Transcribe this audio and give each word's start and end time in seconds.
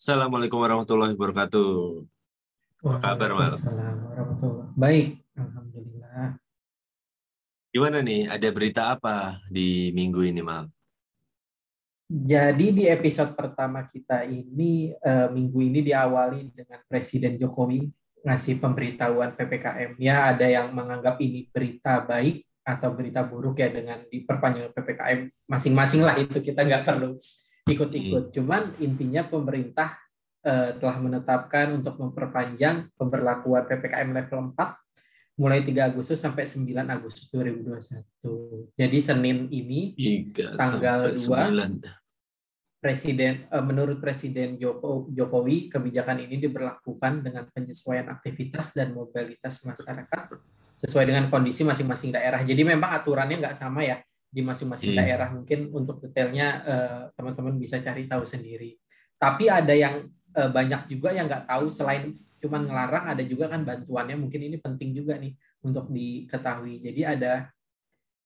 Assalamualaikum 0.00 0.64
warahmatullahi 0.64 1.12
wabarakatuh. 1.12 1.72
Apa 2.88 2.96
kabar, 3.04 3.30
Mal? 3.36 3.52
Warahmatullahi 3.52 4.72
Baik, 4.72 5.20
Alhamdulillah. 5.36 6.40
Gimana 7.68 8.00
nih? 8.00 8.24
Ada 8.32 8.48
berita 8.48 8.96
apa 8.96 9.44
di 9.52 9.92
minggu 9.92 10.24
ini, 10.24 10.40
Mal? 10.40 10.72
Jadi 12.08 12.80
di 12.80 12.88
episode 12.88 13.36
pertama 13.36 13.84
kita 13.84 14.24
ini, 14.24 14.96
eh, 14.96 15.28
minggu 15.36 15.60
ini 15.68 15.84
diawali 15.84 16.48
dengan 16.48 16.80
Presiden 16.88 17.36
Jokowi 17.36 17.84
ngasih 18.24 18.56
pemberitahuan 18.56 19.36
PPKM. 19.36 20.00
Ya, 20.00 20.32
ada 20.32 20.48
yang 20.48 20.72
menganggap 20.72 21.20
ini 21.20 21.52
berita 21.52 22.00
baik 22.00 22.48
atau 22.64 22.96
berita 22.96 23.20
buruk 23.28 23.60
ya 23.60 23.68
dengan 23.68 24.00
diperpanjang 24.08 24.72
PPKM. 24.72 25.28
Masing-masing 25.44 26.00
lah 26.00 26.16
itu, 26.16 26.40
kita 26.40 26.64
nggak 26.64 26.88
perlu 26.88 27.20
ikut-ikut. 27.74 28.24
Cuman 28.34 28.74
intinya 28.82 29.22
pemerintah 29.26 29.96
eh, 30.42 30.76
telah 30.76 30.96
menetapkan 30.98 31.76
untuk 31.78 31.96
memperpanjang 32.00 32.90
pemberlakuan 32.96 33.66
PPKM 33.68 34.08
level 34.10 34.54
4 34.56 35.40
mulai 35.40 35.64
3 35.64 35.88
Agustus 35.88 36.20
sampai 36.20 36.44
9 36.44 36.68
Agustus 36.84 37.32
2021. 37.32 38.76
Jadi 38.76 38.98
Senin 39.00 39.48
ini 39.48 39.96
3 40.36 40.58
Tanggal 40.58 41.16
sampai 41.16 41.80
9. 41.80 42.80
Presiden 42.80 43.44
eh, 43.44 43.64
menurut 43.64 44.00
Presiden 44.00 44.56
Joko- 44.56 45.08
Jokowi 45.12 45.68
kebijakan 45.68 46.24
ini 46.24 46.40
diberlakukan 46.40 47.20
dengan 47.20 47.44
penyesuaian 47.52 48.08
aktivitas 48.08 48.72
dan 48.72 48.96
mobilitas 48.96 49.60
masyarakat 49.64 50.32
sesuai 50.80 51.04
dengan 51.04 51.28
kondisi 51.28 51.60
masing-masing 51.60 52.16
daerah. 52.16 52.40
Jadi 52.40 52.64
memang 52.64 52.88
aturannya 52.96 53.36
nggak 53.36 53.56
sama 53.60 53.84
ya 53.84 54.00
di 54.30 54.40
masing-masing 54.46 54.94
Hmm. 54.94 54.98
daerah. 55.02 55.28
Mungkin 55.34 55.74
untuk 55.74 55.98
detailnya 56.00 56.48
eh, 56.62 57.02
teman-teman 57.18 57.58
bisa 57.58 57.82
cari 57.82 58.06
tahu 58.06 58.22
sendiri. 58.22 58.78
Tapi 59.18 59.50
ada 59.50 59.74
yang 59.74 60.06
eh, 60.30 60.50
banyak 60.50 60.86
juga 60.86 61.10
yang 61.10 61.26
nggak 61.26 61.50
tahu 61.50 61.66
selain 61.68 62.14
cuman 62.40 62.64
ngelarang 62.64 63.04
ada 63.12 63.22
juga 63.26 63.50
kan 63.50 63.66
bantuannya. 63.66 64.16
Mungkin 64.16 64.40
ini 64.46 64.56
penting 64.62 64.94
juga 64.94 65.18
nih 65.18 65.34
untuk 65.66 65.90
diketahui. 65.90 66.80
Jadi 66.80 67.02
ada 67.02 67.50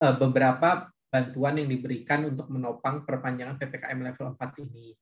eh, 0.05 0.15
beberapa 0.21 0.93
bantuan 1.09 1.57
yang 1.57 1.71
diberikan 1.71 2.27
untuk 2.29 2.51
menopang 2.53 3.07
perpanjangan 3.07 3.57
PPKM 3.57 3.99
level 4.03 4.35
4 4.37 4.63
ini. 4.67 4.93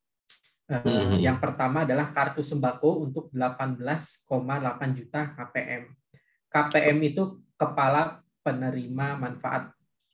Hmm. 0.73 1.19
Yang 1.21 1.39
pertama 1.43 1.85
adalah 1.85 2.09
kartu 2.09 2.41
sembako 2.41 3.05
untuk 3.05 3.25
18,8 3.35 4.29
juta 4.97 5.21
KPM. 5.37 5.85
KPM 6.49 6.99
itu 7.03 7.43
kepala 7.57 8.21
penerima 8.45 9.17
manfaat. 9.17 9.73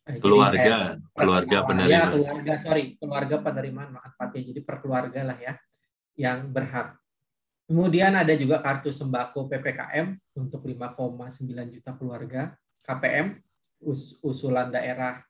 Eh, 0.09 0.17
Keluarga, 0.25 0.57
kayak- 0.57 0.95
keluarga 1.13 1.53
Ya, 1.53 1.67
penerima. 1.69 2.07
keluarga, 2.09 2.53
sorry, 2.57 2.97
keluarga 2.97 3.37
penerimaan 3.45 3.91
manfaatnya. 3.93 4.41
Jadi 4.41 4.61
per 4.65 4.81
keluarga 4.81 5.21
lah 5.21 5.37
ya 5.37 5.53
yang 6.17 6.49
berhak. 6.49 6.97
Kemudian 7.69 8.17
ada 8.17 8.33
juga 8.33 8.65
kartu 8.65 8.89
sembako 8.89 9.53
PPKM 9.53 10.17
untuk 10.33 10.65
5,9 10.65 11.69
juta 11.69 11.93
keluarga 11.93 12.57
KPM 12.81 13.37
us- 13.85 14.17
usulan 14.25 14.73
daerah. 14.73 15.21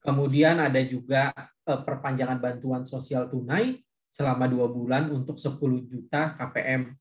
Kemudian 0.00 0.56
ada 0.56 0.80
juga 0.80 1.36
eh, 1.66 1.80
perpanjangan 1.82 2.38
bantuan 2.38 2.86
sosial 2.86 3.28
tunai 3.28 3.82
selama 4.08 4.46
dua 4.48 4.70
bulan 4.70 5.10
untuk 5.12 5.36
10 5.36 5.82
juta 5.84 6.32
KPM. 6.32 6.94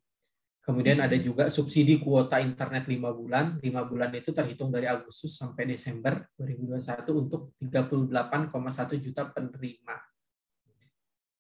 Kemudian 0.66 0.98
ada 0.98 1.14
juga 1.22 1.46
subsidi 1.54 2.02
kuota 2.02 2.42
internet 2.42 2.90
5 2.90 2.98
bulan. 3.14 3.62
5 3.62 3.86
bulan 3.86 4.10
itu 4.18 4.34
terhitung 4.34 4.74
dari 4.74 4.90
Agustus 4.90 5.38
sampai 5.38 5.70
Desember 5.70 6.26
2021 6.42 7.06
untuk 7.14 7.54
38,1 7.62 8.98
juta 8.98 9.30
penerima. 9.30 9.96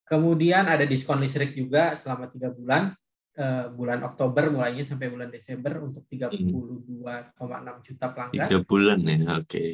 Kemudian 0.05 0.69
ada 0.69 0.85
diskon 0.85 1.25
listrik 1.25 1.57
juga 1.57 1.97
selama 1.97 2.29
3 2.29 2.53
bulan. 2.53 2.93
Eh, 3.35 3.67
bulan 3.73 3.99
Oktober 4.05 4.47
mulainya 4.47 4.85
sampai 4.87 5.09
bulan 5.11 5.27
Desember 5.33 5.81
untuk 5.81 6.07
32,6 6.07 7.81
juta 7.83 8.13
pelanggan. 8.13 8.47
Tiga 8.47 8.61
bulan 8.63 8.97
ya, 9.03 9.17
oke. 9.41 9.65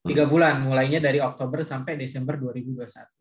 Tiga 0.00 0.24
bulan, 0.24 0.64
mulainya 0.64 0.96
dari 0.96 1.20
Oktober 1.20 1.60
sampai 1.60 2.00
Desember 2.00 2.40
2021. 2.40 3.19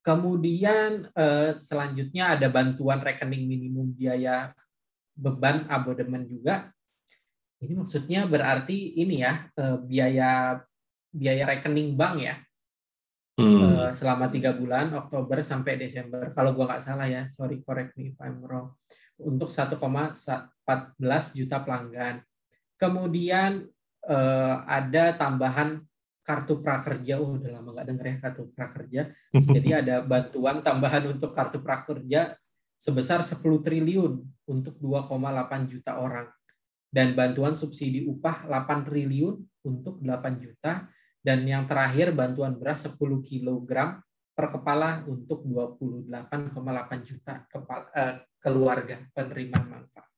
Kemudian 0.00 1.12
eh, 1.12 1.60
selanjutnya 1.60 2.36
ada 2.38 2.48
bantuan 2.48 3.04
rekening 3.04 3.44
minimum 3.44 3.92
biaya 3.92 4.56
beban 5.12 5.68
abodemen 5.68 6.24
juga. 6.24 6.72
Ini 7.60 7.76
maksudnya 7.76 8.24
berarti 8.24 8.96
ini 8.96 9.20
ya 9.20 9.44
eh, 9.52 9.76
biaya 9.80 10.60
biaya 11.10 11.44
rekening 11.44 11.98
bank 11.98 12.16
ya 12.22 12.36
Hmm. 13.40 13.88
eh, 13.88 13.90
selama 13.96 14.28
tiga 14.28 14.52
bulan 14.52 14.92
Oktober 14.92 15.40
sampai 15.40 15.80
Desember. 15.80 16.28
Kalau 16.36 16.52
gua 16.52 16.76
nggak 16.76 16.84
salah 16.84 17.08
ya, 17.08 17.24
sorry 17.24 17.64
correct 17.64 17.96
me 17.96 18.12
if 18.12 18.18
I'm 18.20 18.44
wrong. 18.44 18.76
Untuk 19.16 19.48
1,14 19.48 21.36
juta 21.36 21.64
pelanggan. 21.64 22.20
Kemudian 22.76 23.64
eh, 24.04 24.56
ada 24.68 25.16
tambahan 25.16 25.80
kartu 26.30 26.62
prakerja. 26.62 27.18
Oh, 27.18 27.34
udah 27.34 27.58
lama 27.58 27.74
nggak 27.74 27.86
denger 27.90 28.06
ya 28.06 28.16
kartu 28.22 28.42
prakerja. 28.54 29.02
Jadi 29.58 29.70
ada 29.74 29.98
bantuan 30.06 30.62
tambahan 30.62 31.10
untuk 31.10 31.34
kartu 31.34 31.58
prakerja 31.58 32.38
sebesar 32.78 33.26
10 33.26 33.42
triliun 33.42 34.22
untuk 34.46 34.78
2,8 34.78 35.66
juta 35.66 35.98
orang. 35.98 36.30
Dan 36.86 37.18
bantuan 37.18 37.58
subsidi 37.58 38.06
upah 38.06 38.46
8 38.46 38.86
triliun 38.86 39.42
untuk 39.66 39.98
8 39.98 40.38
juta. 40.38 40.86
Dan 41.20 41.44
yang 41.44 41.66
terakhir 41.66 42.14
bantuan 42.14 42.54
beras 42.54 42.86
10 42.86 42.94
kg 43.26 44.00
per 44.32 44.46
kepala 44.54 45.04
untuk 45.04 45.44
28,8 45.44 46.56
juta 47.04 47.44
kepala, 47.50 47.84
eh, 47.92 48.14
keluarga 48.40 48.96
penerima 49.12 49.58
manfaat. 49.68 50.08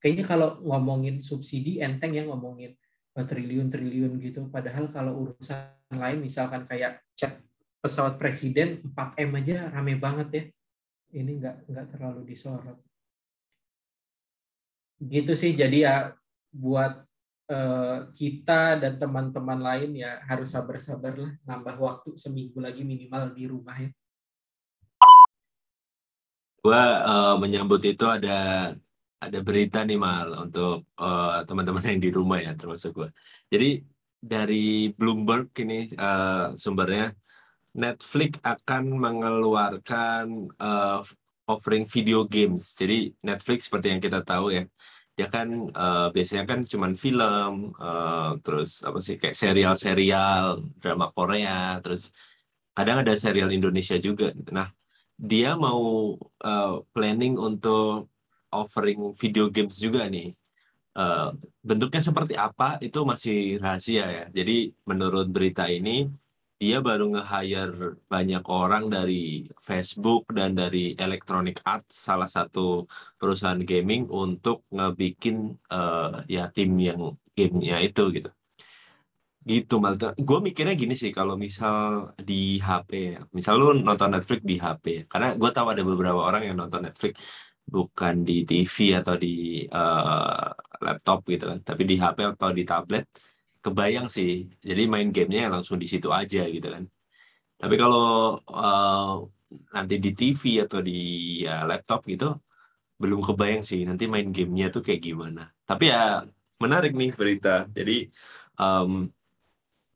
Kayaknya 0.00 0.24
kalau 0.24 0.48
ngomongin 0.64 1.20
subsidi 1.20 1.76
enteng 1.84 2.16
yang 2.16 2.32
ngomongin 2.32 2.72
triliun-triliun 3.14 4.12
gitu. 4.22 4.46
Padahal 4.48 4.88
kalau 4.94 5.26
urusan 5.26 5.74
lain 5.90 6.22
misalkan 6.22 6.64
kayak 6.70 7.02
cat 7.18 7.42
pesawat 7.80 8.20
presiden 8.20 8.84
4M 8.94 9.30
aja 9.40 9.56
rame 9.72 9.98
banget 9.98 10.28
ya. 10.30 10.44
Ini 11.10 11.30
nggak 11.42 11.56
nggak 11.66 11.86
terlalu 11.96 12.20
disorot. 12.30 12.78
Gitu 15.00 15.32
sih. 15.34 15.56
Jadi 15.58 15.82
ya 15.82 16.14
buat 16.54 17.02
eh, 17.50 17.98
kita 18.14 18.78
dan 18.78 18.94
teman-teman 19.00 19.58
lain 19.58 19.98
ya 19.98 20.22
harus 20.30 20.54
sabar-sabar 20.54 21.14
lah 21.18 21.32
nambah 21.42 21.76
waktu 21.78 22.14
seminggu 22.14 22.62
lagi 22.62 22.86
minimal 22.86 23.34
di 23.34 23.44
rumah 23.50 23.74
ya. 23.74 23.90
Gua 26.62 26.82
eh, 27.02 27.34
menyambut 27.42 27.82
itu 27.82 28.06
ada 28.06 28.70
ada 29.20 29.38
berita 29.44 29.84
nih 29.84 30.00
mal 30.00 30.48
untuk 30.48 30.88
eh, 30.96 31.38
teman-teman 31.44 31.84
yang 31.84 32.00
di 32.00 32.10
rumah 32.10 32.40
ya 32.40 32.56
termasuk 32.56 32.90
gua. 32.96 33.08
Jadi 33.52 33.84
dari 34.20 34.88
Bloomberg 34.96 35.52
ini 35.60 35.88
eh, 35.92 36.46
sumbernya 36.56 37.12
Netflix 37.76 38.40
akan 38.42 38.84
mengeluarkan 38.96 40.24
eh, 40.56 41.00
offering 41.46 41.84
video 41.84 42.24
games. 42.24 42.72
Jadi 42.74 43.12
Netflix 43.20 43.68
seperti 43.68 43.86
yang 43.92 44.02
kita 44.02 44.24
tahu 44.24 44.56
ya, 44.56 44.64
dia 45.16 45.28
kan 45.28 45.48
eh, 45.68 46.08
biasanya 46.16 46.44
kan 46.48 46.60
cuman 46.64 46.92
film, 46.96 47.76
eh, 47.76 48.30
terus 48.40 48.80
apa 48.80 48.98
sih 49.04 49.20
kayak 49.20 49.36
serial-serial 49.36 50.64
drama 50.80 51.12
Korea, 51.12 51.76
terus 51.84 52.08
kadang 52.72 53.04
ada 53.04 53.12
serial 53.18 53.52
Indonesia 53.52 54.00
juga. 54.00 54.32
Nah, 54.48 54.72
dia 55.20 55.52
mau 55.60 56.16
eh, 56.40 56.74
planning 56.94 57.36
untuk 57.36 58.08
offering 58.52 59.14
video 59.16 59.46
games 59.54 59.76
juga 59.78 60.06
nih. 60.10 60.28
Eh, 60.90 61.28
bentuknya 61.62 62.02
seperti 62.02 62.34
apa 62.34 62.76
itu 62.82 62.98
masih 63.06 63.36
rahasia 63.62 64.04
ya. 64.16 64.24
Jadi 64.36 64.74
menurut 64.90 65.26
berita 65.30 65.64
ini 65.70 66.10
dia 66.60 66.76
baru 66.84 67.04
nge-hire 67.14 67.96
banyak 68.12 68.44
orang 68.50 68.84
dari 68.92 69.48
Facebook 69.64 70.28
dan 70.36 70.52
dari 70.52 70.92
Electronic 70.92 71.56
Arts 71.64 71.94
salah 72.04 72.28
satu 72.28 72.84
perusahaan 73.16 73.62
gaming 73.70 74.10
untuk 74.12 74.66
ngebikin 74.68 75.56
eh, 75.72 76.14
ya 76.34 76.42
tim 76.52 76.70
yang 76.76 77.16
gamenya 77.38 77.76
itu 77.86 78.02
gitu. 78.16 78.30
Gitu 79.40 79.74
Malta. 79.80 80.12
Gue 80.28 80.38
mikirnya 80.44 80.74
gini 80.76 80.92
sih 80.98 81.10
kalau 81.16 81.34
misal 81.40 82.12
di 82.28 82.60
HP 82.60 82.90
ya. 83.14 83.18
Misal 83.32 83.54
lu 83.56 83.66
nonton 83.88 84.10
Netflix 84.12 84.40
di 84.44 84.56
HP 84.60 84.84
ya. 84.98 85.02
Karena 85.08 85.28
gue 85.40 85.50
tahu 85.56 85.66
ada 85.72 85.82
beberapa 85.86 86.20
orang 86.28 86.42
yang 86.44 86.56
nonton 86.60 86.82
Netflix 86.86 87.14
bukan 87.74 88.14
di 88.28 88.42
TV 88.48 88.76
atau 89.00 89.14
di 89.24 89.64
eh, 89.66 90.46
laptop 90.84 91.18
gitu 91.32 91.44
kan, 91.50 91.58
tapi 91.68 91.82
di 91.90 91.94
HP 92.02 92.18
atau 92.36 92.50
di 92.58 92.64
tablet. 92.64 93.04
Kebayang 93.60 94.08
sih. 94.08 94.48
Jadi 94.68 94.82
main 94.88 95.08
gamenya 95.12 95.52
langsung 95.52 95.76
di 95.76 95.84
situ 95.92 96.08
aja 96.08 96.48
gitu 96.48 96.68
kan. 96.74 96.84
Tapi 97.60 97.74
kalau 97.82 98.40
eh, 98.40 99.12
nanti 99.76 99.94
di 100.04 100.10
TV 100.18 100.42
atau 100.64 100.78
di 100.88 100.92
ya, 101.46 101.66
laptop 101.70 102.06
gitu 102.06 102.26
belum 103.00 103.20
kebayang 103.24 103.64
sih 103.64 103.80
nanti 103.88 104.04
main 104.12 104.28
gamenya 104.28 104.66
tuh 104.74 104.82
kayak 104.86 105.00
gimana. 105.08 105.40
Tapi 105.68 105.84
ya 105.92 106.24
menarik 106.62 106.92
nih 106.92 107.10
berita. 107.16 107.64
Jadi 107.72 107.92
em, 108.60 109.08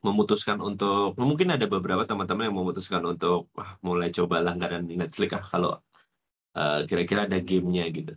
memutuskan 0.05 0.59
untuk 0.61 1.17
mungkin 1.17 1.49
ada 1.57 1.65
beberapa 1.69 2.05
teman-teman 2.05 2.49
yang 2.49 2.57
memutuskan 2.61 3.03
untuk 3.05 3.49
wah, 3.57 3.77
mulai 3.81 4.09
coba 4.13 4.41
langganan 4.45 4.85
Netflix 4.85 5.31
ah 5.37 5.45
kalau 5.45 5.73
uh, 6.55 6.81
kira-kira 6.89 7.27
ada 7.27 7.39
gamenya 7.43 7.87
gitu. 7.91 8.15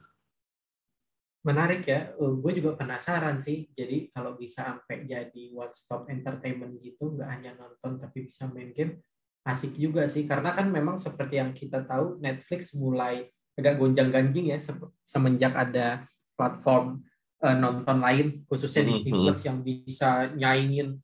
Menarik 1.45 1.87
ya, 1.87 2.11
uh, 2.17 2.33
gue 2.37 2.51
juga 2.59 2.77
penasaran 2.77 3.41
sih. 3.41 3.69
Jadi 3.73 4.11
kalau 4.13 4.37
bisa 4.37 4.67
sampai 4.67 5.05
jadi 5.05 5.43
one 5.53 5.73
stop 5.73 6.07
entertainment 6.07 6.77
gitu, 6.79 7.17
nggak 7.17 7.29
hanya 7.29 7.51
nonton 7.57 7.99
tapi 7.99 8.27
bisa 8.29 8.47
main 8.51 8.71
game, 8.71 9.01
asik 9.45 9.75
juga 9.75 10.05
sih. 10.07 10.27
Karena 10.29 10.53
kan 10.53 10.69
memang 10.69 10.99
seperti 10.99 11.39
yang 11.39 11.51
kita 11.55 11.83
tahu, 11.83 12.19
Netflix 12.21 12.75
mulai 12.75 13.27
agak 13.57 13.81
gonjang-ganjing 13.81 14.53
ya 14.53 14.61
semenjak 15.01 15.49
ada 15.57 16.05
platform 16.37 17.01
uh, 17.41 17.57
nonton 17.57 17.97
lain, 17.97 18.27
khususnya 18.45 18.85
mm 18.85 18.87
-hmm. 18.87 18.97
Disney 19.01 19.11
Plus 19.17 19.39
yang 19.45 19.57
bisa 19.65 20.09
nyaingin 20.37 21.01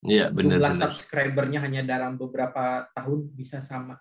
Iya, 0.00 0.32
benar. 0.32 0.56
Jumlah 0.56 0.72
subscribernya 0.72 1.60
hanya 1.60 1.84
dalam 1.84 2.16
beberapa 2.16 2.88
tahun 2.96 3.28
bisa 3.36 3.60
sama. 3.60 4.00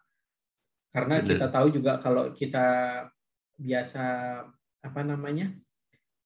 Karena 0.90 1.22
bener. 1.22 1.30
kita 1.30 1.46
tahu 1.54 1.68
juga 1.70 2.02
kalau 2.02 2.34
kita 2.34 2.68
biasa 3.60 4.06
apa 4.80 5.02
namanya 5.04 5.52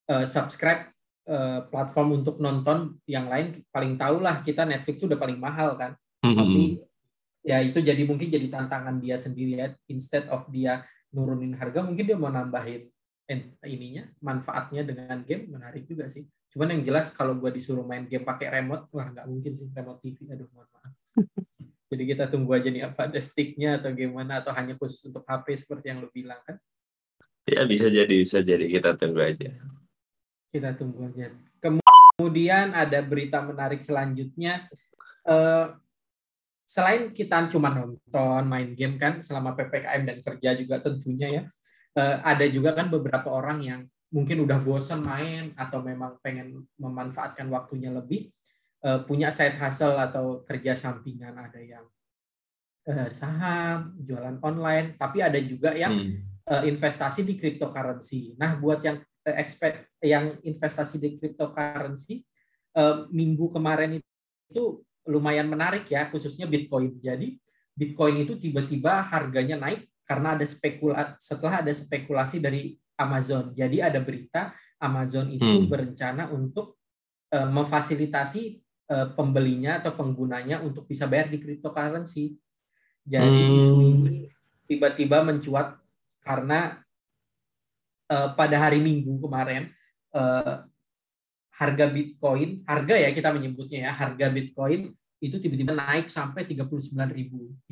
uh, 0.08 0.24
subscribe 0.24 0.94
uh, 1.28 1.68
platform 1.68 2.24
untuk 2.24 2.38
nonton 2.40 3.02
yang 3.10 3.28
lain 3.28 3.60
paling 3.74 3.98
tahu 3.98 4.22
lah 4.22 4.40
kita 4.46 4.64
Netflix 4.64 5.04
sudah 5.04 5.20
paling 5.20 5.40
mahal 5.40 5.76
kan. 5.76 5.92
Mm-hmm. 6.24 6.38
Tapi 6.40 6.64
ya 7.44 7.60
itu 7.60 7.84
jadi 7.84 8.00
mungkin 8.08 8.32
jadi 8.32 8.48
tantangan 8.48 9.04
dia 9.04 9.20
sendiri 9.20 9.60
ya. 9.60 9.68
Instead 9.92 10.32
of 10.32 10.48
dia 10.48 10.88
nurunin 11.12 11.54
harga, 11.60 11.84
mungkin 11.84 12.08
dia 12.08 12.18
mau 12.18 12.32
nambahin 12.32 12.88
ininya 13.64 14.04
manfaatnya 14.20 14.84
dengan 14.84 15.24
game 15.24 15.50
menarik 15.50 15.88
juga 15.88 16.08
sih. 16.12 16.28
Cuman 16.54 16.70
yang 16.78 16.82
jelas 16.86 17.10
kalau 17.10 17.34
gue 17.40 17.50
disuruh 17.50 17.82
main 17.82 18.06
game 18.06 18.22
pakai 18.22 18.62
remote, 18.62 18.86
wah 18.94 19.10
nggak 19.10 19.26
mungkin 19.26 19.58
sih 19.58 19.68
remote 19.74 20.00
TV. 20.06 20.30
Aduh, 20.30 20.46
mohon 20.54 20.70
maaf. 20.70 20.94
Jadi 21.94 22.04
kita 22.10 22.26
tunggu 22.26 22.58
aja 22.58 22.74
nih 22.74 22.90
apa 22.90 23.06
ada 23.06 23.22
sticknya 23.22 23.78
atau 23.78 23.94
gimana 23.94 24.42
atau 24.42 24.50
hanya 24.58 24.74
khusus 24.74 25.06
untuk 25.06 25.22
HP 25.30 25.54
seperti 25.54 25.94
yang 25.94 26.02
lo 26.02 26.10
bilang 26.10 26.42
kan? 26.42 26.58
Ya 27.46 27.62
bisa 27.70 27.88
jadi, 27.94 28.16
bisa 28.18 28.42
jadi 28.42 28.66
kita 28.66 28.98
tunggu 28.98 29.22
aja. 29.22 29.54
Kita 30.50 30.74
tunggu 30.74 31.14
aja. 31.14 31.30
Kemudian 31.62 32.74
ada 32.74 33.00
berita 33.06 33.46
menarik 33.46 33.86
selanjutnya. 33.86 34.66
Uh, 35.22 35.78
selain 36.66 37.14
kita 37.14 37.46
cuma 37.54 37.70
nonton, 37.70 38.42
main 38.50 38.74
game 38.74 38.98
kan 38.98 39.22
selama 39.22 39.54
ppkm 39.54 40.02
dan 40.10 40.18
kerja 40.26 40.50
juga 40.58 40.82
tentunya 40.82 41.28
ya, 41.30 41.44
uh, 42.02 42.18
ada 42.26 42.50
juga 42.50 42.74
kan 42.74 42.90
beberapa 42.90 43.30
orang 43.30 43.60
yang 43.62 43.82
mungkin 44.14 44.46
udah 44.46 44.62
bosan 44.62 45.02
main 45.02 45.52
atau 45.58 45.82
memang 45.82 46.22
pengen 46.22 46.66
memanfaatkan 46.78 47.50
waktunya 47.50 47.90
lebih 47.90 48.30
punya 49.08 49.32
side 49.32 49.56
hustle 49.56 49.96
atau 49.96 50.44
kerja 50.44 50.76
sampingan 50.76 51.32
ada 51.40 51.60
yang 51.64 51.88
uh, 52.92 53.10
saham 53.10 53.96
jualan 53.96 54.38
online 54.44 55.00
tapi 55.00 55.24
ada 55.24 55.40
juga 55.40 55.72
yang 55.72 55.96
hmm. 55.96 56.44
uh, 56.52 56.64
investasi 56.68 57.24
di 57.24 57.40
cryptocurrency 57.40 58.36
nah 58.36 58.60
buat 58.60 58.84
yang 58.84 59.00
expect 59.24 59.88
yang 60.04 60.36
investasi 60.44 61.00
di 61.00 61.16
cryptocurrency 61.16 62.28
minggu 63.14 63.54
kemarin 63.54 64.02
itu 64.52 64.64
lumayan 65.08 65.48
menarik 65.48 65.88
ya 65.88 66.12
khususnya 66.12 66.44
bitcoin 66.44 67.00
jadi 67.00 67.38
bitcoin 67.72 68.28
itu 68.28 68.36
tiba-tiba 68.36 69.00
harganya 69.08 69.56
naik 69.64 69.88
karena 70.04 70.36
ada 70.36 70.44
spekula 70.44 71.16
setelah 71.16 71.64
ada 71.64 71.72
spekulasi 71.72 72.44
dari 72.44 72.76
Amazon. 73.00 73.56
Jadi 73.56 73.80
ada 73.80 74.04
berita 74.04 74.52
Amazon 74.82 75.32
itu 75.32 75.48
hmm. 75.48 75.70
berencana 75.72 76.30
untuk 76.30 76.78
memfasilitasi 77.34 78.63
pembelinya 79.16 79.80
atau 79.80 79.96
penggunanya 79.96 80.60
untuk 80.62 80.86
bisa 80.86 81.08
bayar 81.08 81.32
di 81.32 81.40
cryptocurrency. 81.40 82.36
Jadi 83.04 83.42
hmm. 83.48 83.60
isu 83.60 83.76
ini 83.80 84.16
tiba-tiba 84.68 85.22
mencuat 85.22 85.76
karena 86.24 86.80
uh, 88.08 88.30
pada 88.34 88.58
hari 88.58 88.80
Minggu 88.80 89.20
kemarin 89.20 89.72
uh, 90.16 90.64
harga 91.54 91.86
Bitcoin, 91.92 92.64
harga 92.66 92.96
ya 92.98 93.10
kita 93.14 93.30
menyebutnya 93.36 93.90
ya, 93.90 93.92
harga 93.94 94.28
Bitcoin 94.32 94.90
itu 95.24 95.40
tiba-tiba 95.40 95.72
naik 95.72 96.12
sampai 96.12 96.44
39.000 96.44 97.00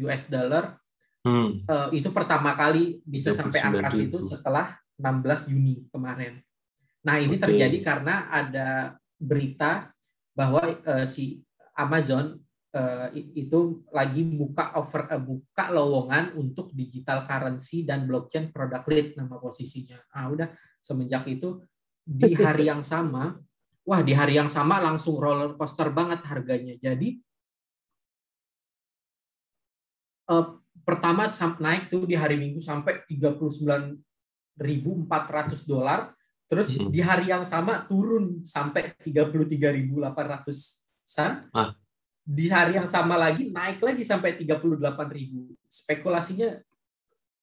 US 0.07 0.23
dollar. 0.31 0.79
Hmm. 1.21 1.61
Uh, 1.69 1.89
itu 1.93 2.09
pertama 2.09 2.57
kali 2.57 3.03
bisa 3.05 3.29
sampai 3.29 3.61
angka 3.61 3.93
itu 3.93 4.23
setelah 4.25 4.79
16 4.97 5.51
Juni 5.53 5.85
kemarin. 5.93 6.41
Nah, 7.01 7.17
ini 7.17 7.37
okay. 7.37 7.45
terjadi 7.49 7.77
karena 7.81 8.29
ada 8.29 8.97
berita 9.17 9.89
bahwa 10.31 10.63
uh, 10.63 11.05
si 11.07 11.43
Amazon 11.75 12.39
uh, 12.75 13.07
itu 13.15 13.83
lagi 13.91 14.23
buka 14.23 14.75
offer 14.79 15.07
uh, 15.11 15.21
buka 15.21 15.71
lowongan 15.71 16.35
untuk 16.39 16.71
digital 16.71 17.23
currency 17.27 17.83
dan 17.83 18.07
blockchain 18.07 18.51
product 18.51 18.85
lead 18.87 19.07
nama 19.19 19.37
posisinya. 19.37 19.99
Ah 20.15 20.31
udah 20.31 20.47
semenjak 20.79 21.27
itu 21.27 21.61
di 22.01 22.33
hari 22.33 22.67
yang 22.67 22.81
sama, 22.81 23.37
wah 23.85 24.01
di 24.01 24.11
hari 24.15 24.39
yang 24.39 24.49
sama 24.49 24.81
langsung 24.81 25.19
roller 25.19 25.53
coaster 25.55 25.93
banget 25.93 26.23
harganya. 26.25 26.75
Jadi 26.79 27.21
uh, 30.31 30.57
pertama 30.81 31.29
naik 31.61 31.91
tuh 31.91 32.09
di 32.09 32.17
hari 32.17 32.39
Minggu 32.39 32.59
sampai 32.63 33.05
39 33.05 34.01
1.400 34.61 35.65
dolar, 35.65 36.13
terus 36.51 36.75
hmm. 36.75 36.91
di 36.91 36.99
hari 36.99 37.31
yang 37.31 37.47
sama 37.47 37.87
turun 37.87 38.43
sampai 38.43 38.91
33.800 38.99 40.83
san. 41.07 41.47
Ah. 41.55 41.71
Di 42.27 42.51
hari 42.51 42.75
yang 42.75 42.91
sama 42.91 43.15
lagi 43.15 43.47
naik 43.47 43.79
lagi 43.79 44.03
sampai 44.03 44.35
38.000. 44.35 44.91
Spekulasinya 45.63 46.59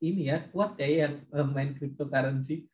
ini 0.04 0.28
ya 0.28 0.44
kuat 0.52 0.76
ya 0.76 1.08
yang 1.08 1.24
eh, 1.24 1.48
main 1.48 1.72
cryptocurrency. 1.72 2.68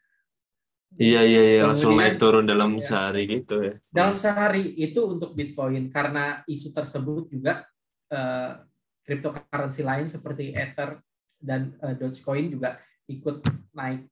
Iya 0.94 1.26
iya 1.26 1.42
iya 1.42 1.62
langsung 1.66 1.98
naik 1.98 2.22
turun 2.22 2.46
dalam 2.46 2.78
ya, 2.78 2.82
sehari 2.82 3.22
gitu 3.26 3.54
ya. 3.62 3.74
Dalam 3.90 4.18
sehari 4.18 4.74
itu 4.78 5.06
untuk 5.06 5.38
Bitcoin 5.38 5.90
karena 5.90 6.42
isu 6.46 6.70
tersebut 6.70 7.30
juga 7.30 7.66
uh, 8.14 8.62
cryptocurrency 9.02 9.82
lain 9.82 10.06
seperti 10.06 10.54
Ether 10.54 11.02
dan 11.42 11.74
uh, 11.82 11.98
Dogecoin 11.98 12.46
juga 12.46 12.78
ikut 13.10 13.42
naik 13.74 14.06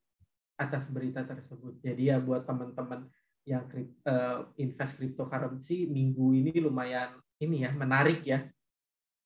atas 0.63 0.87
berita 0.87 1.21
tersebut. 1.27 1.79
Jadi 1.83 2.09
ya 2.09 2.17
buat 2.17 2.47
teman-teman 2.47 3.07
yang 3.43 3.67
uh, 4.07 4.47
invest 4.55 4.99
cryptocurrency 4.99 5.91
minggu 5.91 6.31
ini 6.31 6.51
lumayan 6.63 7.11
ini 7.43 7.67
ya 7.67 7.71
menarik 7.75 8.23
ya. 8.23 8.47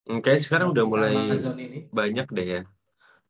Oke, 0.07 0.39
sekarang 0.39 0.71
udah 0.73 0.85
mulai 0.87 1.13
ini. 1.13 1.91
banyak 1.91 2.27
deh 2.31 2.47
ya. 2.47 2.61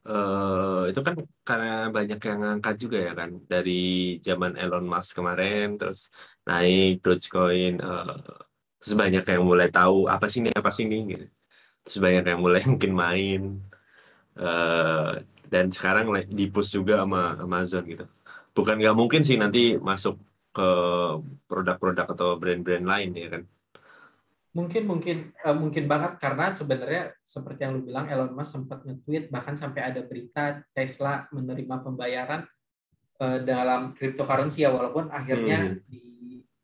Uh, 0.08 0.88
itu 0.88 1.04
kan 1.04 1.20
karena 1.44 1.92
banyak 1.92 2.16
yang 2.16 2.40
ngangkat 2.40 2.76
juga 2.80 2.98
ya 3.04 3.12
kan 3.12 3.44
dari 3.44 4.16
zaman 4.24 4.56
Elon 4.56 4.88
Musk 4.88 5.20
kemarin 5.20 5.76
terus 5.76 6.08
naik 6.48 7.04
Dogecoin 7.04 7.84
uh, 7.84 8.16
terus 8.80 8.96
banyak 8.96 9.28
yang 9.28 9.44
mulai 9.44 9.68
tahu 9.68 10.08
apa 10.08 10.32
sih 10.32 10.40
ini 10.40 10.56
apa 10.56 10.72
sih 10.72 10.88
ini 10.88 10.98
gitu. 11.12 11.26
Terus 11.84 11.98
banyak 12.00 12.24
yang 12.24 12.40
mulai 12.40 12.64
mungkin 12.72 12.92
main 12.96 13.42
uh, 14.40 15.20
dan 15.48 15.72
sekarang 15.72 16.12
di 16.28 16.46
push 16.52 16.76
juga 16.76 17.04
sama 17.04 17.36
Amazon 17.40 17.84
gitu. 17.88 18.06
Bukan 18.54 18.80
nggak 18.82 18.98
mungkin 18.98 19.22
sih 19.22 19.38
nanti 19.38 19.78
masuk 19.78 20.18
ke 20.52 20.70
produk-produk 21.46 22.08
atau 22.10 22.36
brand-brand 22.42 22.86
lain 22.86 23.12
ya 23.14 23.30
kan? 23.30 23.44
Mungkin 24.58 24.90
mungkin 24.90 25.18
uh, 25.46 25.54
mungkin 25.54 25.86
banget 25.86 26.18
karena 26.18 26.50
sebenarnya 26.50 27.14
seperti 27.22 27.62
yang 27.62 27.78
lu 27.78 27.86
bilang 27.86 28.10
Elon 28.10 28.34
Musk 28.34 28.58
sempat 28.58 28.82
nge-tweet 28.82 29.30
bahkan 29.30 29.54
sampai 29.54 29.86
ada 29.86 30.02
berita 30.02 30.66
Tesla 30.74 31.30
menerima 31.30 31.86
pembayaran 31.86 32.42
uh, 33.22 33.40
dalam 33.46 33.94
cryptocurrency 33.94 34.66
ya 34.66 34.74
walaupun 34.74 35.14
akhirnya 35.14 35.78
hmm. 35.78 35.86
di 35.86 36.02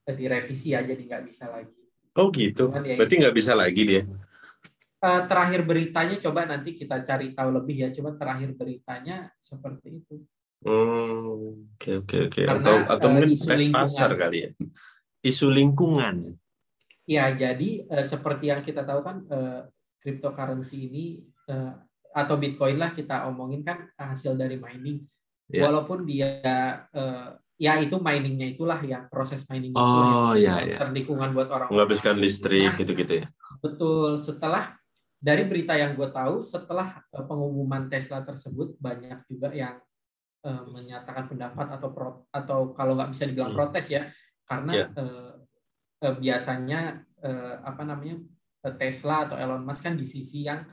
direvisi 0.03 0.75
ya 0.75 0.83
jadi 0.83 0.99
nggak 0.99 1.23
bisa 1.29 1.47
lagi. 1.47 1.79
Oh 2.13 2.29
gitu. 2.29 2.69
ya, 2.69 2.97
Berarti 2.99 3.15
nggak 3.23 3.35
bisa 3.35 3.53
lagi 3.55 3.81
dia? 3.87 4.03
Uh, 5.03 5.21
terakhir 5.27 5.67
beritanya 5.67 6.15
coba 6.23 6.47
nanti 6.47 6.71
kita 6.73 7.03
cari 7.03 7.35
tahu 7.35 7.49
lebih 7.51 7.75
ya. 7.83 7.89
Cuma 7.91 8.15
terakhir 8.15 8.55
beritanya 8.55 9.27
seperti 9.35 9.99
itu. 9.99 10.15
Hmm, 10.63 11.67
oke 11.75 12.07
oke 12.07 12.17
oke. 12.31 12.41
Atau 12.47 12.75
atau 12.87 13.07
uh, 13.11 13.11
mungkin 13.11 13.35
isu 13.35 13.75
pasar 13.75 14.15
kali 14.15 14.37
ya. 14.47 14.49
Isu 15.19 15.51
lingkungan. 15.51 16.39
Ya, 17.03 17.27
jadi 17.35 17.83
uh, 17.91 18.05
seperti 18.07 18.47
yang 18.47 18.63
kita 18.63 18.87
tahu 18.87 19.03
kan 19.03 19.27
uh, 19.27 19.67
cryptocurrency 19.99 20.87
ini 20.87 21.05
uh, 21.51 21.75
atau 22.15 22.39
Bitcoin 22.39 22.79
lah 22.79 22.95
kita 22.95 23.27
omongin 23.27 23.67
kan 23.67 23.91
hasil 23.99 24.39
dari 24.39 24.55
mining. 24.55 25.03
Yeah. 25.51 25.67
Walaupun 25.67 26.07
dia 26.07 26.39
uh, 26.95 27.35
ya 27.59 27.79
itu 27.83 27.99
miningnya 27.99 28.47
itulah 28.55 28.79
ya 28.83 29.03
proses 29.11 29.43
mining 29.51 29.75
oh, 29.75 30.33
itu 30.33 30.47
ya, 30.47 30.63
ya. 30.63 30.89
lingkungan 30.89 31.31
buat 31.35 31.51
orang 31.51 31.69
menghabiskan 31.69 32.17
listrik 32.17 32.71
nah, 32.71 32.79
gitu-gitu 32.79 33.13
ya. 33.23 33.25
Betul. 33.59 34.15
Setelah 34.17 34.82
dari 35.23 35.47
berita 35.47 35.79
yang 35.79 35.95
gue 35.95 36.11
tahu 36.11 36.43
setelah 36.43 36.99
uh, 37.15 37.23
pengumuman 37.23 37.87
Tesla 37.87 38.19
tersebut 38.27 38.75
banyak 38.75 39.23
juga 39.31 39.55
yang 39.55 39.79
uh, 40.43 40.67
menyatakan 40.67 41.31
pendapat 41.31 41.79
atau 41.79 41.89
pro, 41.95 42.09
atau 42.27 42.75
kalau 42.75 42.99
nggak 42.99 43.15
bisa 43.15 43.23
dibilang 43.31 43.55
hmm. 43.55 43.59
protes 43.63 43.87
ya 43.87 44.03
karena 44.43 44.71
yeah. 44.75 44.87
uh, 44.99 45.33
uh, 46.03 46.15
biasanya 46.19 47.07
uh, 47.23 47.63
apa 47.63 47.87
namanya 47.87 48.19
Tesla 48.75 49.27
atau 49.27 49.35
Elon 49.39 49.63
Musk 49.63 49.87
kan 49.87 49.95
di 49.95 50.07
sisi 50.07 50.47
yang 50.47 50.63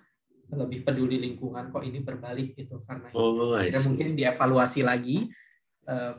lebih 0.50 0.83
peduli 0.83 1.23
lingkungan 1.23 1.71
kok 1.71 1.83
ini 1.87 2.02
berbalik 2.02 2.59
gitu 2.59 2.83
karena 2.83 3.11
Oh, 3.14 3.54
see. 3.62 3.71
mungkin 3.87 4.19
dievaluasi 4.19 4.83
lagi 4.83 5.30
eh, 5.87 6.14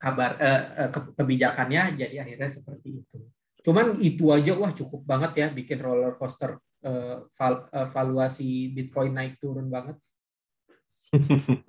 kabar 0.00 0.36
eh, 0.40 0.62
eh, 0.84 0.90
ke- 0.92 1.12
kebijakannya 1.16 1.96
jadi 1.96 2.24
akhirnya 2.24 2.50
seperti 2.52 3.04
itu. 3.04 3.18
Cuman 3.60 3.96
itu 4.00 4.32
aja 4.32 4.56
wah 4.56 4.72
cukup 4.72 5.04
banget 5.04 5.32
ya 5.36 5.46
bikin 5.52 5.80
roller 5.80 6.16
coaster 6.16 6.56
eh, 6.84 7.16
val- 7.36 7.68
eh, 7.72 7.88
valuasi 7.90 8.72
Bitcoin 8.72 9.12
naik 9.16 9.40
turun 9.40 9.68
banget 9.68 9.96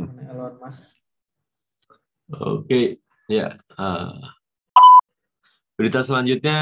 Elon 0.05 0.61
Musk. 0.61 0.85
Oke, 2.31 3.01
ya. 3.25 3.57
eh, 3.57 4.21
berita 5.75 6.05
selanjutnya 6.05 6.59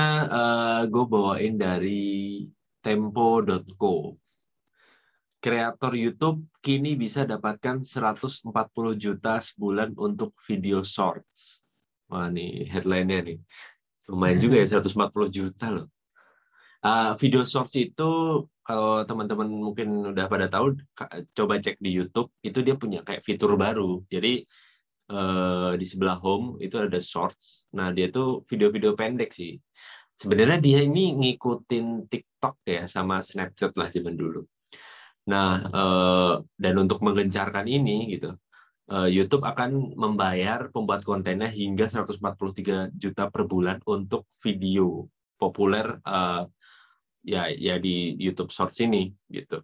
gue 0.87 1.05
bawain 1.05 1.59
dari 1.59 2.47
tempo.co. 2.79 4.15
Kreator 5.39 5.95
YouTube 5.95 6.51
kini 6.59 6.99
bisa 6.99 7.23
dapatkan 7.23 7.79
140 7.79 8.51
juta 8.99 9.39
sebulan 9.39 9.95
untuk 9.95 10.35
video 10.43 10.83
shorts. 10.83 11.63
Wah, 12.11 12.27
nih 12.27 12.67
headline-nya 12.67 13.19
nih. 13.23 13.39
Lumayan 14.11 14.39
juga 14.39 14.59
ya 14.59 14.67
140 14.83 15.31
juta 15.31 15.67
loh. 15.71 15.87
Uh, 16.79 17.11
video 17.19 17.43
shorts 17.43 17.75
itu 17.75 18.47
kalau 18.63 19.01
teman-teman 19.03 19.49
mungkin 19.49 20.13
udah 20.13 20.29
pada 20.29 20.45
tahu 20.45 20.77
coba 21.33 21.57
cek 21.57 21.81
di 21.81 21.89
YouTube 21.89 22.29
itu 22.45 22.61
dia 22.61 22.77
punya 22.77 23.01
kayak 23.01 23.25
fitur 23.25 23.57
baru. 23.57 24.05
Jadi 24.13 24.45
eh, 25.09 25.71
di 25.73 25.85
sebelah 25.89 26.21
home 26.21 26.61
itu 26.61 26.77
ada 26.77 27.01
shorts. 27.01 27.65
Nah, 27.73 27.89
dia 27.89 28.13
tuh 28.13 28.45
video-video 28.45 28.93
pendek 28.93 29.33
sih. 29.33 29.57
Sebenarnya 30.13 30.61
dia 30.61 30.79
ini 30.85 31.17
ngikutin 31.17 32.11
TikTok 32.11 32.61
ya 32.69 32.85
sama 32.85 33.25
Snapchat 33.25 33.73
lah 33.73 33.89
zaman 33.89 34.13
dulu. 34.13 34.45
Nah, 35.33 35.65
eh, 35.65 36.33
dan 36.61 36.73
untuk 36.77 37.01
menggencarkan 37.01 37.65
ini 37.65 38.13
gitu, 38.13 38.37
eh, 38.93 39.09
YouTube 39.09 39.49
akan 39.49 39.97
membayar 39.97 40.69
pembuat 40.69 41.01
kontennya 41.01 41.49
hingga 41.49 41.89
143 41.89 42.93
juta 42.93 43.33
per 43.33 43.49
bulan 43.49 43.81
untuk 43.89 44.29
video 44.45 45.09
populer 45.41 45.97
eh, 46.05 46.43
ya 47.23 47.51
ya 47.51 47.75
di 47.77 48.15
YouTube 48.15 48.51
Shorts 48.51 48.79
ini 48.83 49.11
gitu. 49.27 49.61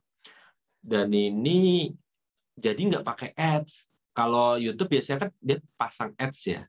Dan 0.80 1.10
ini 1.12 1.90
jadi 2.56 2.78
nggak 2.78 3.06
pakai 3.06 3.30
ads. 3.36 3.92
Kalau 4.16 4.56
YouTube 4.56 4.96
biasanya 4.96 5.28
kan 5.28 5.32
dia 5.44 5.60
pasang 5.76 6.16
ads 6.16 6.40
ya, 6.48 6.64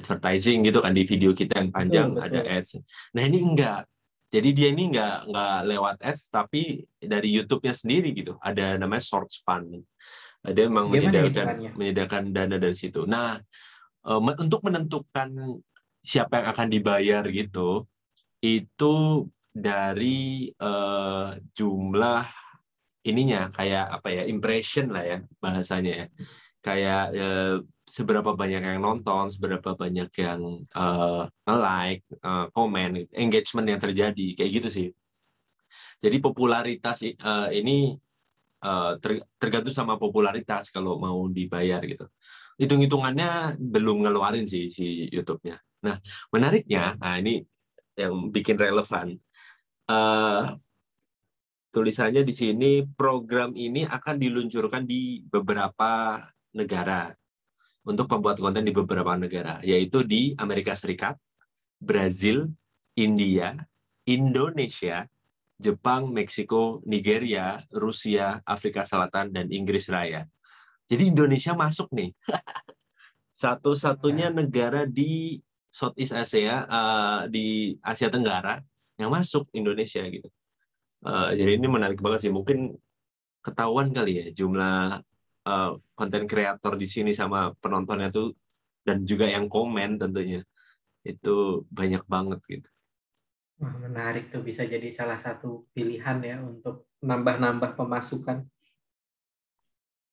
advertising 0.00 0.64
gitu 0.64 0.80
kan 0.80 0.96
di 0.96 1.04
video 1.04 1.36
kita 1.36 1.60
yang 1.60 1.68
panjang 1.68 2.16
Betul, 2.16 2.24
ada 2.24 2.40
betul. 2.40 2.56
ads. 2.56 2.70
Nah 3.12 3.22
ini 3.26 3.38
enggak. 3.44 3.82
Jadi 4.30 4.48
dia 4.54 4.68
ini 4.70 4.94
nggak 4.94 5.16
nggak 5.28 5.58
lewat 5.66 5.96
ads 6.06 6.30
tapi 6.30 6.86
dari 6.96 7.28
YouTube-nya 7.36 7.74
sendiri 7.74 8.14
gitu. 8.14 8.38
Ada 8.40 8.78
namanya 8.80 9.02
Shorts 9.02 9.42
Fund. 9.42 9.82
Dia 10.40 10.64
memang 10.70 10.88
Gimana 10.88 11.20
menyediakan 11.20 11.46
menyediakan 11.76 12.22
dana 12.32 12.56
dari 12.56 12.76
situ. 12.78 13.04
Nah 13.04 13.36
eh, 14.06 14.20
untuk 14.40 14.64
menentukan 14.64 15.60
siapa 16.00 16.40
yang 16.40 16.48
akan 16.56 16.68
dibayar 16.72 17.22
gitu, 17.28 17.84
itu 18.40 18.92
dari 19.50 20.46
eh, 20.54 21.28
jumlah 21.56 22.24
ininya 23.00 23.48
kayak 23.50 23.86
apa 23.96 24.08
ya 24.12 24.22
impression 24.28 24.92
lah 24.94 25.04
ya 25.04 25.18
bahasanya 25.42 25.92
ya. 26.04 26.06
Kayak 26.60 27.02
eh, 27.16 27.56
seberapa 27.88 28.30
banyak 28.36 28.62
yang 28.62 28.78
nonton 28.78 29.26
seberapa 29.34 29.74
banyak 29.74 30.10
yang 30.14 30.40
eh, 30.62 31.22
like 31.50 32.04
eh, 32.06 32.46
komen 32.54 33.10
engagement 33.10 33.66
yang 33.66 33.80
terjadi 33.82 34.26
kayak 34.38 34.50
gitu 34.62 34.68
sih. 34.70 34.88
Jadi 36.00 36.16
popularitas 36.22 37.02
eh, 37.04 37.48
ini 37.58 37.96
eh, 38.62 38.92
ter- 39.02 39.26
tergantung 39.40 39.74
sama 39.74 39.98
popularitas 39.98 40.70
kalau 40.70 41.00
mau 41.02 41.26
dibayar 41.26 41.82
gitu. 41.82 42.06
Hitung-hitungannya 42.60 43.56
belum 43.56 44.04
ngeluarin 44.04 44.44
sih 44.44 44.68
si 44.68 45.08
YouTube-nya. 45.08 45.56
Nah 45.80 45.96
menariknya 46.28 46.94
nah 47.00 47.16
ini 47.16 47.40
yang 47.96 48.32
bikin 48.32 48.56
relevan 48.56 49.16
eh 49.90 50.44
tulisannya 51.70 52.22
di 52.26 52.34
sini 52.34 52.70
program 52.82 53.54
ini 53.54 53.86
akan 53.86 54.18
diluncurkan 54.18 54.86
di 54.86 55.22
beberapa 55.22 56.18
negara 56.54 57.14
untuk 57.86 58.10
pembuat 58.10 58.42
konten 58.42 58.66
di 58.66 58.74
beberapa 58.74 59.14
negara 59.14 59.62
yaitu 59.62 60.02
di 60.02 60.34
Amerika 60.36 60.74
Serikat, 60.74 61.14
Brazil, 61.78 62.50
India, 62.98 63.54
Indonesia, 64.04 65.06
Jepang, 65.56 66.10
Meksiko, 66.10 66.82
Nigeria, 66.84 67.62
Rusia, 67.70 68.42
Afrika 68.42 68.82
Selatan 68.82 69.30
dan 69.30 69.46
Inggris 69.48 69.86
Raya. 69.86 70.26
Jadi 70.90 71.14
Indonesia 71.14 71.54
masuk 71.54 71.86
nih. 71.94 72.10
Satu-satunya 73.40 74.28
negara 74.28 74.84
di 74.84 75.38
Southeast 75.70 76.12
Asia 76.12 76.66
eh, 76.66 77.20
di 77.30 77.46
Asia 77.80 78.10
Tenggara 78.10 78.58
yang 79.00 79.12
masuk 79.12 79.48
Indonesia 79.56 80.04
gitu. 80.04 80.28
Eh, 81.00 81.30
jadi 81.40 81.50
ini 81.56 81.66
menarik 81.66 81.98
banget 82.04 82.28
sih. 82.28 82.32
Mungkin 82.32 82.76
ketahuan 83.40 83.88
kali 83.96 84.12
ya 84.20 84.26
jumlah 84.36 85.00
eh, 85.48 85.72
konten 85.96 86.24
kreator 86.28 86.76
di 86.76 86.86
sini 86.88 87.10
sama 87.16 87.56
penontonnya 87.56 88.12
tuh 88.12 88.36
dan 88.84 89.04
juga 89.04 89.28
yang 89.28 89.48
komen 89.48 89.96
tentunya 90.00 90.44
itu 91.04 91.64
banyak 91.72 92.04
banget 92.04 92.40
gitu. 92.48 92.68
Wah, 93.60 93.76
menarik 93.76 94.32
tuh 94.32 94.40
bisa 94.40 94.64
jadi 94.64 94.88
salah 94.88 95.20
satu 95.20 95.68
pilihan 95.76 96.16
ya 96.24 96.36
untuk 96.40 96.88
nambah-nambah 97.04 97.76
pemasukan. 97.76 98.44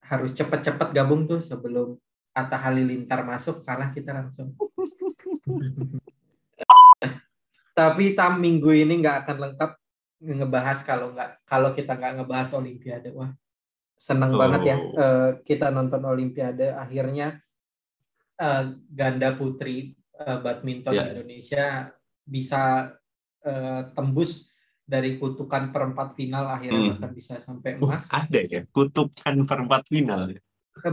Harus 0.04 0.32
cepat-cepat 0.36 0.96
gabung 0.96 1.28
tuh 1.28 1.44
sebelum 1.44 1.96
Atta 2.36 2.60
Halilintar 2.60 3.24
masuk 3.24 3.64
kalah 3.64 3.92
kita 3.92 4.16
langsung. 4.16 4.56
Tapi 7.78 8.18
tam 8.18 8.42
minggu 8.42 8.74
ini 8.74 8.98
nggak 8.98 9.18
akan 9.22 9.38
lengkap 9.38 9.72
ngebahas 10.18 10.82
kalau 10.82 11.14
nggak 11.14 11.46
kalau 11.46 11.70
kita 11.72 11.94
nggak 11.94 12.14
ngebahas 12.18 12.50
Olimpiade. 12.58 13.14
Wah, 13.14 13.30
seneng 13.94 14.34
Oh. 14.34 14.40
banget 14.42 14.62
ya 14.66 14.78
eh, 14.82 15.32
kita 15.46 15.70
nonton 15.70 16.02
Olimpiade. 16.02 16.74
Akhirnya 16.74 17.38
eh, 18.36 18.64
ganda 18.90 19.38
putri 19.38 19.94
eh, 20.18 20.38
badminton 20.42 20.94
Ya. 20.98 21.06
Indonesia 21.14 21.66
bisa 22.26 22.94
eh, 23.46 23.82
tembus 23.94 24.58
dari 24.82 25.20
kutukan 25.20 25.70
perempat 25.70 26.16
final 26.18 26.48
akhirnya 26.50 26.80
Hmm. 26.82 26.92
bahkan 26.98 27.12
bisa 27.14 27.38
sampai 27.38 27.78
Oh, 27.78 27.92
emas. 27.92 28.10
ada 28.10 28.40
ya 28.42 28.66
kutukan 28.74 29.36
perempat 29.46 29.86
final. 29.86 30.34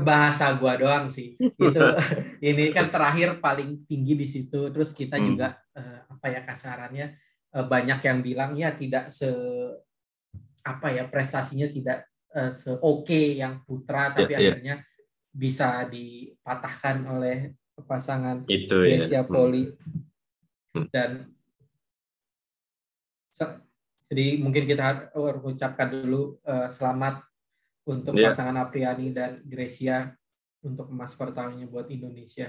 Bahasa 0.00 0.50
gua 0.56 0.74
doang 0.76 1.06
sih 1.08 1.34
itu 1.38 1.82
ini 2.48 2.70
kan 2.72 2.88
terakhir 2.88 3.38
paling 3.38 3.84
tinggi 3.84 4.14
di 4.14 4.26
situ 4.26 4.68
terus 4.72 4.92
kita 4.92 5.16
Hmm. 5.20 5.26
juga 5.34 5.48
eh, 5.74 6.00
apa 6.08 6.26
ya 6.30 6.40
kasarannya 6.42 7.06
eh, 7.54 7.64
banyak 7.66 8.00
yang 8.02 8.18
bilang 8.20 8.50
ya 8.56 8.72
tidak 8.74 9.08
se 9.10 9.28
apa 10.64 10.88
ya 10.92 11.04
prestasinya 11.08 11.68
tidak 11.68 12.08
eh, 12.32 12.50
se 12.50 12.72
oke 12.74 13.36
yang 13.36 13.62
putra 13.64 14.10
tapi 14.12 14.32
Ya, 14.34 14.40
ya. 14.40 14.50
akhirnya 14.56 14.74
bisa 15.34 15.82
dipatahkan 15.90 16.96
oleh 17.10 17.52
pasangan 17.84 18.46
Itu 18.46 18.86
ya. 18.86 18.96
Grecia 18.98 19.22
Poli 19.26 19.70
Hmm. 20.74 20.90
dan 20.90 21.30
jadi 24.10 24.38
mungkin 24.38 24.62
kita 24.66 25.10
ucapkan 25.42 25.90
dulu 25.90 26.38
eh, 26.42 26.70
selamat 26.70 27.22
untuk 27.84 28.16
Ya. 28.16 28.32
pasangan 28.32 28.56
Apriani 28.64 29.12
dan 29.12 29.44
Grecia 29.44 30.16
untuk 30.64 30.88
emas 30.88 31.12
pertamanya 31.12 31.68
buat 31.68 31.86
Indonesia. 31.92 32.48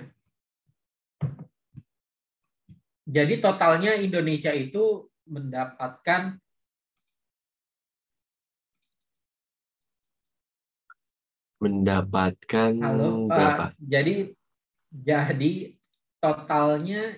Jadi 3.05 3.37
totalnya 3.37 3.93
Indonesia 3.99 4.49
itu 4.55 5.05
mendapatkan 5.29 6.39
Mendapatkan 11.55 12.71
halo 12.83 13.31
berapa? 13.31 13.71
Pak. 13.71 13.79
Jadi 13.79 14.35
jadi 14.91 15.51
totalnya 16.19 17.15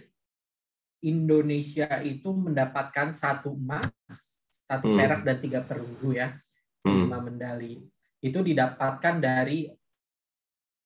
Indonesia 1.02 1.90
itu 2.06 2.30
mendapatkan 2.34 3.14
satu 3.18 3.54
emas, 3.54 4.42
satu 4.70 4.94
Hmm. 4.94 4.98
perak 4.98 5.22
dan 5.26 5.38
tiga 5.42 5.62
perunggu 5.66 6.18
ya, 6.18 6.38
Hmm. 6.86 7.06
lima 7.10 7.18
medali. 7.22 7.82
Itu 8.22 8.42
didapatkan 8.42 9.16
dari 9.22 9.70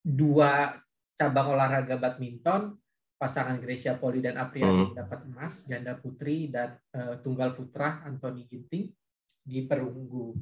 dua 0.02 0.76
cabang 1.14 1.54
olahraga 1.54 1.96
badminton, 1.96 2.76
pasangan 3.22 3.62
Grecia 3.62 3.94
Poli 4.02 4.20
dan 4.26 4.42
Apriani 4.42 4.74
Hmm. 4.74 4.88
mendapat 4.98 5.20
emas, 5.30 5.70
ganda 5.70 5.94
putri 5.94 6.50
dan 6.50 6.74
eh, 6.92 7.22
tunggal 7.22 7.54
putra 7.54 8.02
Anthony 8.04 8.50
Ginting 8.50 8.90
di 9.46 9.60
perunggu. 9.70 10.34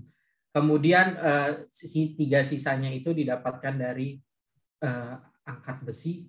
Kemudian 0.56 1.08
eh, 1.20 1.52
sisi 1.70 2.16
tiga 2.16 2.40
sisanya 2.42 2.88
itu 2.90 3.12
didapatkan 3.12 3.76
dari 3.76 4.16
eh, 4.80 5.16
angkat 5.44 5.84
besi, 5.84 6.24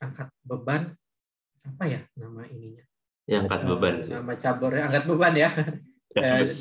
angkat 0.00 0.32
beban, 0.40 0.96
apa 1.60 1.84
ya 1.84 2.00
nama 2.16 2.48
ininya? 2.48 2.82
Yang 3.28 3.42
angkat 3.46 3.62
beban 3.68 3.94
sih. 4.00 4.12
nama 4.16 4.32
cabornya 4.34 4.82
angkat 4.88 5.04
beban 5.04 5.34
ya. 5.36 5.50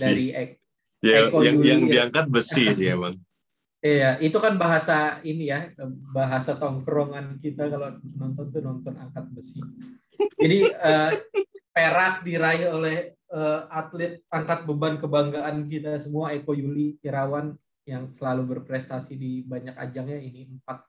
dari 0.04 0.30
ek- 0.36 0.59
Ya, 1.00 1.32
Eko 1.32 1.40
yang 1.40 1.58
Yuli 1.64 1.68
yang 1.68 1.82
ya. 1.88 1.92
diangkat 1.96 2.26
besi 2.28 2.64
sih 2.76 2.88
emang. 2.96 3.16
Iya, 3.80 4.20
itu 4.20 4.36
kan 4.44 4.60
bahasa 4.60 5.24
ini 5.24 5.48
ya, 5.48 5.72
bahasa 6.12 6.60
tongkrongan 6.60 7.40
kita 7.40 7.72
kalau 7.72 7.96
nonton 8.20 8.52
tuh 8.52 8.60
nonton 8.60 8.92
angkat 9.00 9.24
besi. 9.32 9.64
Jadi 10.36 10.68
eh, 10.68 11.12
perak 11.72 12.28
diraih 12.28 12.76
oleh 12.76 13.16
eh, 13.16 13.62
atlet 13.72 14.20
angkat 14.28 14.68
beban 14.68 15.00
kebanggaan 15.00 15.64
kita 15.64 15.96
semua 15.96 16.36
Eko 16.36 16.52
Yuli 16.52 17.00
Irawan 17.00 17.56
yang 17.88 18.12
selalu 18.12 18.60
berprestasi 18.60 19.16
di 19.16 19.48
banyak 19.48 19.80
ajangnya 19.80 20.20
ini 20.20 20.46
empat 20.60 20.84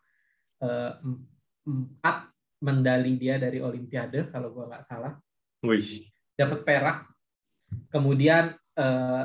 em- 1.01 1.25
empat 1.65 2.29
medali 2.61 3.17
dia 3.17 3.41
dari 3.41 3.63
Olimpiade 3.63 4.29
kalau 4.29 4.53
gua 4.53 4.69
nggak 4.69 4.85
salah 4.85 5.15
Wih. 5.63 6.11
dapat 6.35 6.61
perak. 6.67 6.99
Kemudian 7.89 8.53
eh, 8.75 9.25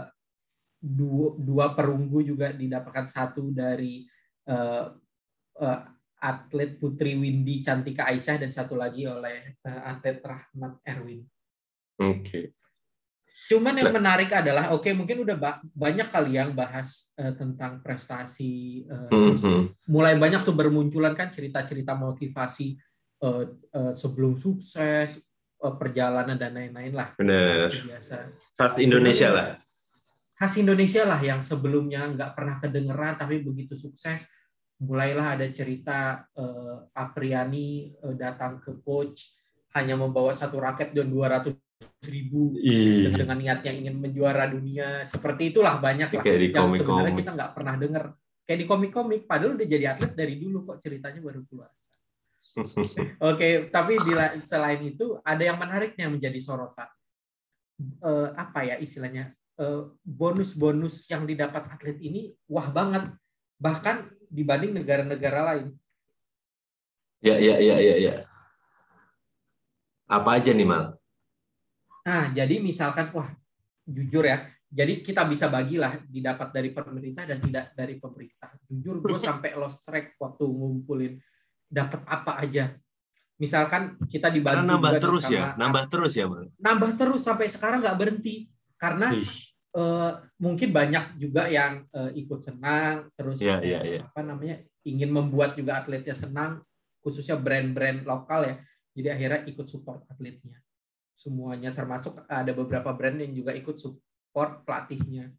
dua, 0.86 1.34
dua 1.42 1.66
perunggu 1.74 2.22
juga 2.22 2.54
didapatkan 2.54 3.10
satu 3.10 3.50
dari 3.50 4.06
eh, 4.46 4.86
eh, 5.58 5.80
atlet 6.22 6.78
Putri 6.78 7.18
Windy 7.18 7.60
Cantika 7.60 8.06
Aisyah 8.06 8.38
dan 8.46 8.54
satu 8.54 8.78
lagi 8.78 9.10
oleh 9.10 9.58
eh, 9.58 9.82
atlet 9.82 10.22
Rahmat 10.22 10.78
Erwin. 10.86 11.26
Oke. 11.98 12.54
Cuman 13.46 13.76
yang 13.78 13.92
Nah. 13.92 13.98
menarik 14.00 14.32
adalah, 14.32 14.72
oke 14.72 14.88
mungkin 14.96 15.22
udah 15.22 15.38
ba- 15.38 15.62
banyak 15.76 16.08
kali 16.08 16.38
yang 16.38 16.54
bahas 16.54 17.12
eh, 17.18 17.34
tentang 17.34 17.82
prestasi, 17.82 18.86
eh, 18.86 19.10
terus 19.10 19.42
Mhm. 19.42 19.90
mulai 19.90 20.16
banyak 20.16 20.46
tuh 20.46 20.54
bermunculan 20.56 21.18
kan 21.18 21.34
cerita-cerita 21.34 21.98
motivasi 21.98 22.78
eh, 23.16 23.44
eh, 23.74 23.94
sebelum 23.96 24.38
sukses, 24.38 25.18
perjalanan 25.56 26.38
dan 26.38 26.54
lain-lain 26.54 26.94
lah. 26.94 27.10
Bener. 27.18 27.74
Itu 27.74 27.90
biasa. 27.90 28.30
Khas 28.54 28.78
Indonesia 28.78 29.34
lah. 29.34 29.48
Khas 30.36 30.54
Indonesia 30.60 31.08
lah 31.08 31.20
yang 31.20 31.40
sebelumnya 31.42 32.06
nggak 32.12 32.32
pernah 32.36 32.60
kedengeran 32.60 33.16
tapi 33.16 33.40
begitu 33.40 33.74
sukses 33.74 34.28
mulailah 34.84 35.40
ada 35.40 35.48
cerita 35.48 36.28
eh, 36.36 36.78
Apriani 36.94 37.96
eh, 37.96 38.16
datang 38.20 38.60
ke 38.60 38.76
coach 38.84 39.32
hanya 39.76 39.96
membawa 39.96 40.32
satu 40.36 40.60
raket 40.60 40.92
dan 40.92 41.08
200 41.08 41.52
ribu 42.08 42.56
Ih. 42.60 43.12
dengan 43.12 43.36
niatnya 43.36 43.72
ingin 43.72 43.96
menjuara 44.00 44.48
dunia 44.48 45.04
seperti 45.04 45.52
itulah 45.52 45.80
banyak 45.80 46.08
lah 46.12 46.24
Kayak 46.24 46.40
di 46.40 46.48
yang 46.52 46.72
sebenarnya 46.72 46.84
komik-komik. 46.84 47.16
kita 47.20 47.32
nggak 47.36 47.52
pernah 47.52 47.76
dengar 47.76 48.04
kayak 48.46 48.60
di 48.60 48.68
komik-komik 48.68 49.22
padahal 49.28 49.56
udah 49.60 49.68
jadi 49.68 49.86
atlet 49.92 50.14
dari 50.16 50.36
dulu 50.40 50.64
kok 50.68 50.80
ceritanya 50.80 51.20
baru 51.24 51.44
keluar 51.48 51.72
Oke, 53.34 53.68
tapi 53.74 53.98
di 54.06 54.14
la- 54.14 54.38
selain 54.40 54.78
itu 54.86 55.18
ada 55.26 55.42
yang 55.44 55.58
menariknya 55.58 56.08
menjadi 56.08 56.38
sorotan. 56.38 56.88
Eh, 57.82 58.30
apa 58.38 58.60
ya 58.64 58.78
istilahnya? 58.78 59.34
Eh, 59.56 59.82
bonus-bonus 60.04 61.08
yang 61.08 61.24
didapat 61.24 61.64
atlet 61.72 61.96
ini 62.04 62.36
wah 62.44 62.68
banget, 62.68 63.08
bahkan 63.56 64.12
dibanding 64.28 64.76
negara-negara 64.76 65.40
lain. 65.48 65.72
Ya, 67.24 67.40
ya, 67.40 67.56
ya, 67.64 67.80
ya, 67.80 67.96
ya. 67.96 68.14
Apa 70.12 70.44
aja 70.44 70.52
nih, 70.52 70.68
Mal? 70.68 71.00
Nah, 72.04 72.36
jadi 72.36 72.60
misalkan 72.60 73.16
wah 73.16 73.32
jujur 73.88 74.28
ya, 74.28 74.44
jadi 74.68 75.00
kita 75.00 75.24
bisa 75.24 75.48
bagilah 75.48 76.04
didapat 76.04 76.52
dari 76.52 76.76
pemerintah 76.76 77.24
dan 77.24 77.40
tidak 77.40 77.72
dari 77.80 77.96
pemerintah. 77.96 78.52
Jujur 78.68 79.00
gue 79.00 79.16
sampai 79.32 79.56
lost 79.56 79.88
track 79.88 80.20
waktu 80.20 80.44
ngumpulin 80.52 81.16
dapat 81.72 82.04
apa 82.12 82.44
aja. 82.44 82.76
Misalkan 83.40 83.96
kita 84.12 84.28
Karena 84.28 84.36
dibantu 84.36 84.68
nambah 84.68 84.94
terus 85.00 85.24
ya, 85.32 85.56
sama 85.56 85.60
nambah 85.64 85.84
terus 85.88 86.12
ya, 86.12 86.26
Mal. 86.28 86.44
nambah 86.60 86.92
terus 87.00 87.22
sampai 87.24 87.48
sekarang 87.48 87.80
nggak 87.80 88.00
berhenti 88.00 88.52
karena 88.86 89.10
eh, 89.74 90.12
mungkin 90.38 90.70
banyak 90.70 91.18
juga 91.18 91.50
yang 91.50 91.82
eh, 91.90 92.22
ikut 92.22 92.38
senang 92.46 93.10
terus 93.18 93.42
eh, 93.42 93.50
iya, 93.66 93.80
iya. 93.82 94.02
apa 94.06 94.22
namanya 94.22 94.62
ingin 94.86 95.10
membuat 95.10 95.58
juga 95.58 95.82
atletnya 95.82 96.14
senang 96.14 96.62
khususnya 97.02 97.38
brand-brand 97.38 98.06
lokal 98.06 98.46
ya. 98.46 98.56
Jadi 98.96 99.08
akhirnya 99.12 99.42
ikut 99.50 99.68
support 99.70 100.06
atletnya. 100.10 100.62
Semuanya 101.14 101.74
termasuk 101.74 102.22
ada 102.30 102.50
beberapa 102.54 102.94
brand 102.94 103.18
yang 103.22 103.34
juga 103.34 103.52
ikut 103.54 103.78
support 103.78 104.62
pelatihnya. 104.66 105.34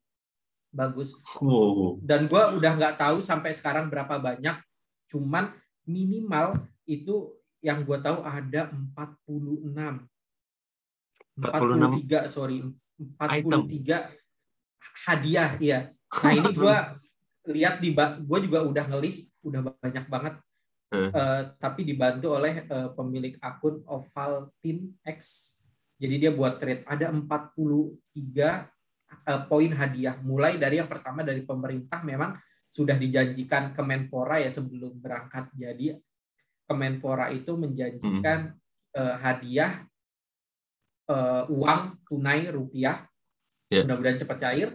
Bagus. 0.71 1.17
Wow. 1.41 2.05
dan 2.05 2.29
gue 2.29 2.43
udah 2.61 2.73
nggak 2.77 3.01
tahu 3.01 3.25
sampai 3.25 3.57
sekarang 3.57 3.89
berapa 3.89 4.21
banyak 4.21 4.61
cuman 5.09 5.49
minimal 5.89 6.69
itu 6.85 7.33
yang 7.65 7.81
gue 7.87 7.97
tahu 7.97 8.21
ada 8.21 8.69
46 8.69 9.73
46 11.41 11.41
43 11.41 12.29
sorry 12.29 12.61
43 12.97 14.11
hadiah 15.07 15.51
iya. 15.61 15.79
Nah 16.25 16.33
ini 16.33 16.51
gue 16.53 16.77
lihat 17.57 17.79
di 17.79 17.95
gue 17.95 18.39
juga 18.43 18.59
udah 18.65 18.85
ngelis 18.91 19.37
udah 19.45 19.61
banyak 19.81 20.07
banget. 20.09 20.35
Eh. 20.95 21.11
Eh, 21.11 21.43
tapi 21.59 21.83
dibantu 21.83 22.39
oleh 22.39 22.67
eh, 22.67 22.89
pemilik 22.95 23.35
akun 23.43 23.83
Ovaltine 23.87 24.97
X. 25.03 25.53
Jadi 25.97 26.29
dia 26.29 26.33
buat 26.33 26.61
trade 26.61 26.85
ada 26.85 27.09
43 27.11 27.25
eh, 28.17 29.41
poin 29.49 29.71
hadiah. 29.73 30.17
Mulai 30.23 30.59
dari 30.59 30.81
yang 30.81 30.91
pertama 30.91 31.23
dari 31.23 31.43
pemerintah 31.43 32.03
memang 32.03 32.37
sudah 32.67 32.99
dijanjikan 32.99 33.73
Kemenpora 33.73 34.43
ya 34.43 34.51
sebelum 34.51 34.99
berangkat. 34.99 35.51
Jadi 35.55 35.97
Kemenpora 36.67 37.31
itu 37.31 37.55
menjanjikan 37.55 38.55
eh, 38.95 39.17
hadiah 39.23 39.87
eh, 41.07 41.43
uang 41.49 41.81
tunai 42.05 42.51
rupiah 42.51 43.07
Ya. 43.67 43.83
mudah-mudahan 43.83 44.15
cepat 44.17 44.39
cair 44.39 44.69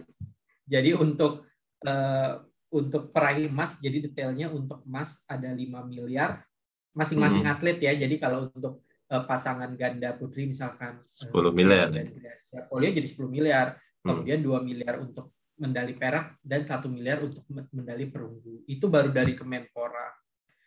jadi 0.68 0.92
untuk 0.94 1.48
eh, 1.80 2.32
untuk 2.68 3.08
peraih 3.08 3.48
emas 3.48 3.80
jadi 3.80 4.04
detailnya 4.04 4.48
untuk 4.48 4.84
emas 4.84 5.24
ada 5.24 5.48
5 5.48 5.64
miliar 5.84 6.44
masing-masing 6.92 7.40
Hmm. 7.40 7.52
atlet 7.56 7.80
ya 7.80 7.96
jadi 7.96 8.20
kalau 8.20 8.52
untuk 8.52 8.84
eh, 9.08 9.24
pasangan 9.24 9.72
ganda 9.76 10.12
putri 10.12 10.44
misalkan 10.44 11.00
eh, 11.00 11.24
10 11.24 11.56
miliar. 11.56 11.88
dan 11.88 12.04
Gracia 12.12 12.68
Polio 12.68 12.92
jadi 12.92 13.08
10 13.08 13.28
miliar 13.28 13.80
Hmm. 14.04 14.20
kemudian 14.20 14.44
2 14.44 14.60
miliar 14.60 15.00
untuk 15.00 15.32
medali 15.56 15.94
perak 15.94 16.36
dan 16.42 16.60
satu 16.66 16.90
miliar 16.90 17.22
untuk 17.22 17.44
medali 17.72 18.10
perunggu 18.10 18.60
itu 18.66 18.92
baru 18.92 19.08
dari 19.08 19.32
Kemenpora 19.32 20.12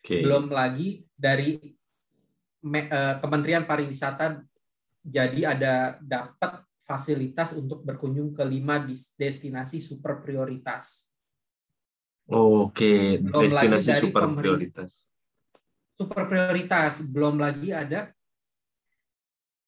Oke. 0.02 0.26
belum 0.26 0.50
lagi 0.50 1.06
dari 1.14 1.62
Me- 2.64 2.90
Kementerian 3.22 3.70
Pariwisata 3.70 4.42
jadi 5.06 5.54
ada 5.54 5.74
dapat 6.02 6.66
fasilitas 6.82 7.54
untuk 7.54 7.86
berkunjung 7.86 8.34
ke 8.34 8.42
lima 8.42 8.82
destinasi 9.18 9.78
super 9.78 10.22
prioritas. 10.22 11.14
Oke, 12.26 13.22
Belum 13.22 13.54
lagi 13.54 13.70
destinasi 13.70 13.90
dari 13.90 14.02
super 14.02 14.26
prioritas. 14.34 14.92
Super 15.94 16.24
prioritas 16.26 16.94
belum 17.06 17.38
lagi 17.38 17.70
ada 17.70 18.10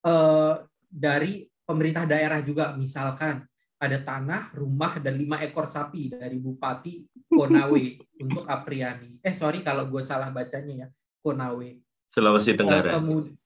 eh, 0.05 0.53
dari 0.89 1.45
pemerintah 1.65 2.09
daerah 2.09 2.41
juga 2.41 2.73
misalkan 2.73 3.45
ada 3.77 4.01
tanah, 4.01 4.57
rumah 4.57 4.97
dan 4.97 5.21
lima 5.21 5.37
ekor 5.45 5.69
sapi 5.69 6.09
dari 6.09 6.41
Bupati 6.41 7.05
Konawe 7.29 7.85
untuk 8.25 8.45
Apriani. 8.49 9.21
Eh 9.21 9.37
sorry 9.37 9.61
kalau 9.61 9.85
gue 9.85 10.01
salah 10.01 10.33
bacanya 10.33 10.85
ya 10.85 10.87
Konawe. 11.21 11.69
Sulawesi 12.09 12.57
Tenggara. 12.57 12.97
Kemudian 12.97 13.37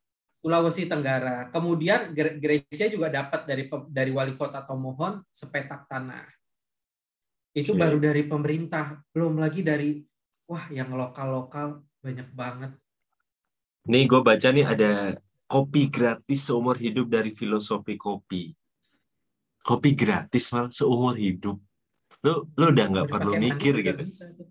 Sulawesi 0.41 0.89
Tenggara. 0.89 1.53
Kemudian 1.53 2.17
Grecia 2.17 2.89
juga 2.89 3.13
dapat 3.13 3.45
dari 3.45 3.69
dari 3.93 4.09
wali 4.09 4.33
kota 4.33 4.65
Tomohon 4.65 5.21
sepetak 5.29 5.85
tanah. 5.85 6.25
Itu 7.53 7.77
Oke. 7.77 7.81
baru 7.85 8.01
dari 8.01 8.25
pemerintah, 8.25 9.05
belum 9.13 9.37
lagi 9.37 9.61
dari 9.61 10.01
wah 10.49 10.65
yang 10.73 10.97
lokal-lokal 10.97 11.85
banyak 12.01 12.25
banget. 12.33 12.73
Nih 13.85 14.09
gue 14.09 14.21
baca 14.25 14.49
nih 14.49 14.65
ada 14.65 14.91
kopi 15.45 15.93
gratis 15.93 16.49
seumur 16.49 16.73
hidup 16.79 17.05
dari 17.13 17.29
filosofi 17.37 17.93
kopi. 18.01 18.49
Kopi 19.61 19.93
gratis 19.93 20.49
mal 20.57 20.73
seumur 20.73 21.13
hidup. 21.13 21.61
Lu 22.25 22.49
lu 22.57 22.65
udah 22.73 22.85
nggak 22.89 23.09
perlu 23.13 23.37
mikir 23.37 23.77
gitu. 23.85 24.01
bisa 24.01 24.25
tuh. 24.33 24.49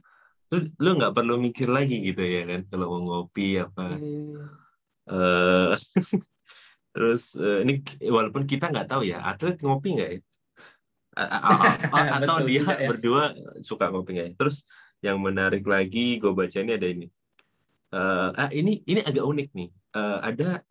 Lu 0.55 0.71
lu 0.79 0.91
nggak 1.03 1.15
perlu 1.19 1.35
mikir 1.35 1.67
lagi 1.67 1.99
gitu 1.99 2.23
ya 2.23 2.47
kan 2.47 2.63
kalau 2.71 2.87
mau 2.95 3.27
ngopi 3.27 3.59
apa. 3.59 3.99
Iya. 3.99 4.70
Eh 5.11 5.75
terus 6.95 7.35
eh, 7.39 7.63
ini 7.67 7.73
walaupun 8.11 8.47
kita 8.47 8.71
nggak 8.71 8.89
tahu 8.91 9.03
ya 9.07 9.23
atlet 9.23 9.59
ngopi 9.63 9.89
nggak 9.99 10.11
ya? 10.15 10.19
Atau 12.17 12.41
Betul 12.41 12.49
dia 12.49 12.63
ya. 12.65 12.87
berdua 12.89 13.23
suka 13.61 13.91
ngopi 13.91 14.11
nggak 14.17 14.27
ya? 14.31 14.35
Terus 14.39 14.57
yang 15.03 15.19
menarik 15.19 15.67
lagi 15.67 16.19
gue 16.23 16.33
baca 16.33 16.59
ini 16.63 16.73
ada 16.79 16.89
ini. 16.89 17.07
Eh, 17.91 18.29
ah 18.39 18.51
ini 18.55 18.83
ini 18.87 19.01
agak 19.03 19.25
unik 19.27 19.49
nih. 19.55 19.69
Eh, 19.99 20.19
ada 20.23 20.63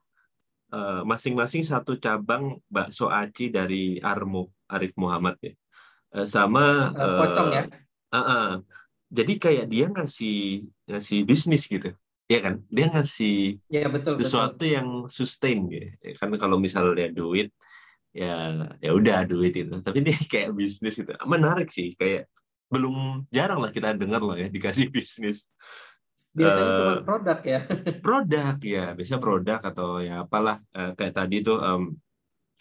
masing-masing 1.01 1.65
satu 1.65 1.97
cabang 1.97 2.61
bakso 2.69 3.09
aci 3.09 3.49
dari 3.49 3.97
Armo 3.99 4.53
Arif 4.69 4.93
Muhammad 5.01 5.35
ya. 5.41 5.53
Eh, 6.13 6.27
sama 6.29 6.93
Eh, 6.93 7.17
pocong 7.19 7.49
ya. 7.53 7.63
eh, 7.65 8.15
ah, 8.15 8.17
ah. 8.21 8.47
Jadi 9.09 9.33
kayak 9.41 9.65
dia 9.73 9.89
ngasih 9.89 10.69
ngasih 10.85 11.19
bisnis 11.25 11.65
gitu. 11.65 11.89
Ya 12.29 12.39
kan? 12.45 12.61
Dia 12.69 12.93
ngasih 12.93 13.57
Ya 13.73 13.89
betul 13.89 14.21
betul. 14.21 14.29
sesuatu 14.29 14.63
yang 14.63 15.09
sustain 15.09 15.65
gitu. 15.65 15.89
Kan 16.21 16.29
kalau 16.37 16.61
misalnya 16.61 17.09
duit 17.09 17.49
ya 18.13 18.53
ya 18.77 18.93
udah 18.93 19.25
duit 19.25 19.57
itu. 19.57 19.81
Tapi 19.81 20.05
dia 20.05 20.13
kayak 20.31 20.53
bisnis 20.53 21.01
itu 21.01 21.09
menarik 21.25 21.73
sih 21.73 21.89
kayak 21.97 22.29
belum 22.69 23.25
jarang 23.33 23.65
lah 23.65 23.73
kita 23.73 23.97
dengar 23.97 24.21
loh 24.21 24.37
ya 24.37 24.45
dikasih 24.55 24.93
bisnis. 24.93 25.49
Biasanya 26.37 26.69
uh, 26.69 26.77
cuma 26.77 26.93
produk 27.01 27.39
ya. 27.41 27.59
produk 28.05 28.55
ya. 28.61 28.85
Biasa 28.93 29.15
produk 29.17 29.59
atau 29.65 29.97
ya 29.97 30.21
apalah 30.21 30.61
uh, 30.77 30.93
kayak 30.93 31.17
tadi 31.17 31.41
tuh 31.41 31.57
um, 31.57 31.97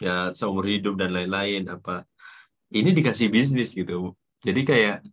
ya 0.01 0.33
seumur 0.33 0.65
hidup 0.65 0.97
dan 0.97 1.13
lain-lain 1.13 1.69
apa. 1.69 2.09
Ini 2.73 2.89
dikasih 2.89 3.29
bisnis 3.29 3.77
gitu. 3.77 4.17
Jadi 4.41 4.61
kayak 4.65 5.05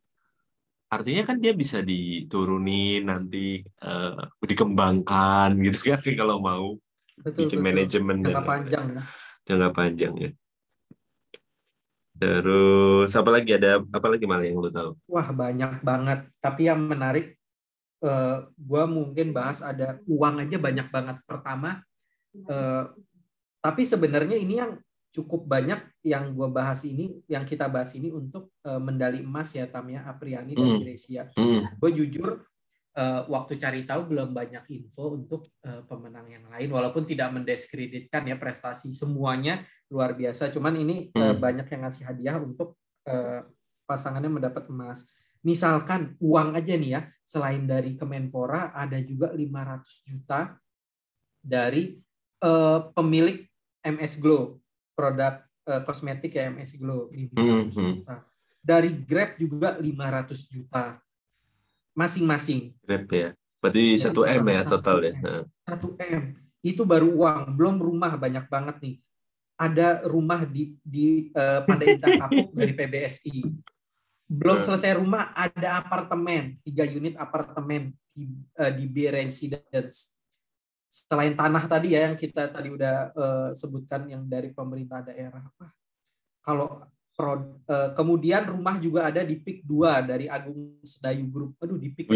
artinya 0.86 1.22
kan 1.26 1.36
dia 1.42 1.50
bisa 1.50 1.82
diturunin 1.82 3.10
nanti 3.10 3.62
uh, 3.82 4.30
dikembangkan 4.38 5.58
gitu 5.58 5.94
kan 5.94 6.00
kalau 6.20 6.38
mau 6.38 6.78
betul, 7.20 7.46
bikin 7.46 7.58
betul. 7.60 7.66
manajemen 7.66 8.16
jangka 8.22 8.44
panjang 8.46 8.84
ya. 8.94 9.02
Jangka 9.46 9.70
panjang 9.74 10.14
ya. 10.18 10.30
Terus 12.16 13.12
apa 13.12 13.28
lagi? 13.28 13.50
Ada 13.52 13.84
apa 13.84 14.06
lagi 14.08 14.24
malah 14.24 14.46
yang 14.48 14.56
lu 14.56 14.72
tahu? 14.72 14.96
Wah 15.12 15.28
banyak 15.28 15.84
banget. 15.84 16.24
Tapi 16.40 16.62
yang 16.64 16.80
menarik 16.80 17.36
uh, 18.00 18.48
gue 18.56 18.84
mungkin 18.88 19.36
bahas 19.36 19.60
ada 19.60 20.00
uang 20.08 20.40
aja 20.40 20.56
banyak 20.56 20.88
banget. 20.88 21.16
Pertama 21.28 21.84
uh, 22.48 22.88
tapi 23.60 23.82
sebenarnya 23.82 24.38
ini 24.38 24.62
yang 24.62 24.78
cukup 25.16 25.48
banyak 25.48 25.80
yang 26.04 26.36
gue 26.36 26.48
bahas 26.52 26.84
ini, 26.84 27.24
yang 27.24 27.48
kita 27.48 27.72
bahas 27.72 27.96
ini 27.96 28.12
untuk 28.12 28.52
uh, 28.68 28.76
mendali 28.76 29.24
emas 29.24 29.56
ya 29.56 29.64
Tamya 29.64 30.04
Apriani 30.04 30.52
dan 30.52 30.76
hmm. 30.76 30.80
Grecia. 30.84 31.24
Hmm. 31.32 31.72
Gue 31.80 31.96
jujur 31.96 32.44
uh, 32.92 33.20
waktu 33.32 33.56
cari 33.56 33.88
tahu 33.88 34.12
belum 34.12 34.36
banyak 34.36 34.68
info 34.76 35.16
untuk 35.16 35.48
uh, 35.64 35.88
pemenang 35.88 36.28
yang 36.28 36.44
lain, 36.52 36.68
walaupun 36.68 37.08
tidak 37.08 37.32
mendiskreditkan 37.32 38.28
ya 38.28 38.36
prestasi 38.36 38.92
semuanya 38.92 39.64
luar 39.88 40.12
biasa. 40.12 40.52
Cuman 40.52 40.76
ini 40.76 41.08
hmm. 41.08 41.16
uh, 41.16 41.34
banyak 41.40 41.64
yang 41.64 41.88
ngasih 41.88 42.04
hadiah 42.04 42.36
untuk 42.36 42.76
uh, 43.08 43.40
pasangannya 43.88 44.28
mendapat 44.28 44.68
emas. 44.68 45.08
Misalkan 45.40 46.12
uang 46.20 46.52
aja 46.58 46.76
nih 46.76 46.90
ya, 46.92 47.00
selain 47.24 47.64
dari 47.64 47.96
Kemenpora 47.96 48.76
ada 48.76 49.00
juga 49.00 49.32
500 49.32 50.10
juta 50.12 50.60
dari 51.40 51.96
uh, 52.44 52.92
pemilik 52.92 53.46
MS 53.86 54.18
Glow 54.18 54.65
produk 54.96 55.44
uh, 55.68 55.84
kosmetik 55.84 56.34
ya 56.34 56.48
MS 56.48 56.80
Glow 56.80 57.12
500 57.12 57.36
hmm, 57.36 57.44
hmm. 57.44 57.68
juta. 58.00 58.16
Dari 58.66 58.90
Grab 59.04 59.30
juga 59.38 59.78
500 59.78 60.50
juta 60.50 60.98
masing-masing. 61.94 62.74
Grab 62.82 63.06
ya. 63.12 63.28
Berarti 63.60 63.84
satu 64.00 64.24
M 64.26 64.42
ya 64.48 64.62
total 64.64 64.98
ya. 65.04 65.14
Satu 65.68 65.94
M. 66.00 66.34
Itu 66.64 66.82
baru 66.82 67.12
uang, 67.12 67.54
belum 67.54 67.76
rumah 67.78 68.18
banyak 68.18 68.48
banget 68.50 68.76
nih. 68.82 68.96
Ada 69.56 70.04
rumah 70.04 70.44
di 70.44 70.76
di 70.82 71.30
uh, 71.32 71.62
Pandai 71.64 71.96
Indah 71.96 72.16
Kapuk 72.26 72.52
dari 72.52 72.72
PBSI. 72.74 73.38
Belum 74.26 74.58
selesai 74.58 74.98
rumah, 74.98 75.30
ada 75.38 75.78
apartemen, 75.78 76.58
tiga 76.66 76.82
unit 76.82 77.14
apartemen 77.14 77.94
di, 78.10 78.26
uh, 78.58 78.74
di 78.74 78.84
B 78.90 79.06
Residence 79.06 80.18
selain 81.04 81.36
tanah 81.36 81.64
tadi 81.68 81.92
ya 81.92 82.08
yang 82.08 82.16
kita 82.16 82.48
tadi 82.48 82.72
udah 82.72 82.94
uh, 83.12 83.50
sebutkan 83.52 84.08
yang 84.08 84.24
dari 84.24 84.54
pemerintah 84.56 85.04
daerah 85.04 85.44
apa? 85.44 85.68
Kalau 86.40 86.88
pro, 87.12 87.60
uh, 87.68 87.90
kemudian 87.92 88.48
rumah 88.48 88.80
juga 88.80 89.12
ada 89.12 89.20
di 89.20 89.36
PIK 89.36 89.66
2 89.68 90.10
dari 90.10 90.26
Agung 90.30 90.80
Sedayu 90.80 91.28
Group. 91.28 91.58
Aduh 91.60 91.76
di 91.76 91.92
PIK 91.92 92.08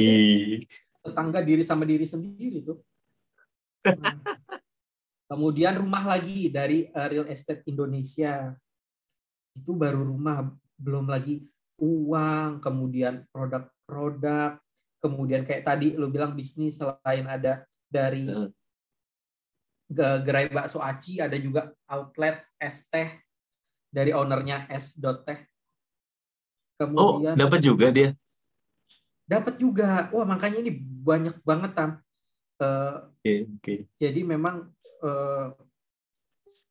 tetangga 1.01 1.40
diri 1.45 1.64
sama 1.64 1.85
diri 1.85 2.05
sendiri 2.09 2.64
tuh. 2.64 2.79
Nah. 3.81 4.16
kemudian 5.31 5.73
rumah 5.79 6.05
lagi 6.05 6.53
dari 6.53 6.88
uh, 6.93 7.07
Real 7.09 7.29
Estate 7.29 7.64
Indonesia. 7.69 8.57
Itu 9.57 9.77
baru 9.77 10.05
rumah 10.09 10.47
belum 10.81 11.11
lagi 11.11 11.45
uang 11.81 12.61
kemudian 12.61 13.25
produk-produk 13.33 14.61
kemudian 15.01 15.49
kayak 15.49 15.64
tadi 15.64 15.97
lu 15.97 16.12
bilang 16.12 16.37
bisnis 16.37 16.77
selain 16.77 17.25
ada 17.25 17.64
dari 17.88 18.29
gerai 19.90 20.46
bakso 20.46 20.79
aci 20.79 21.18
ada 21.18 21.35
juga 21.35 21.74
outlet 21.90 22.38
es 22.62 22.87
teh 22.87 23.11
dari 23.90 24.14
ownernya 24.14 24.70
es 24.70 24.94
teh. 24.98 25.38
Kemudian 26.79 27.35
oh 27.35 27.38
dapat 27.38 27.61
juga 27.61 27.90
dia? 27.90 28.14
Dapat 29.26 29.59
juga. 29.59 30.09
Wah 30.14 30.26
makanya 30.26 30.62
ini 30.62 30.72
banyak 30.81 31.42
banget 31.42 31.74
tam. 31.74 31.90
Uh, 32.61 33.09
okay, 33.24 33.48
okay. 33.57 33.79
jadi 33.96 34.20
memang 34.20 34.68
uh, 35.00 35.48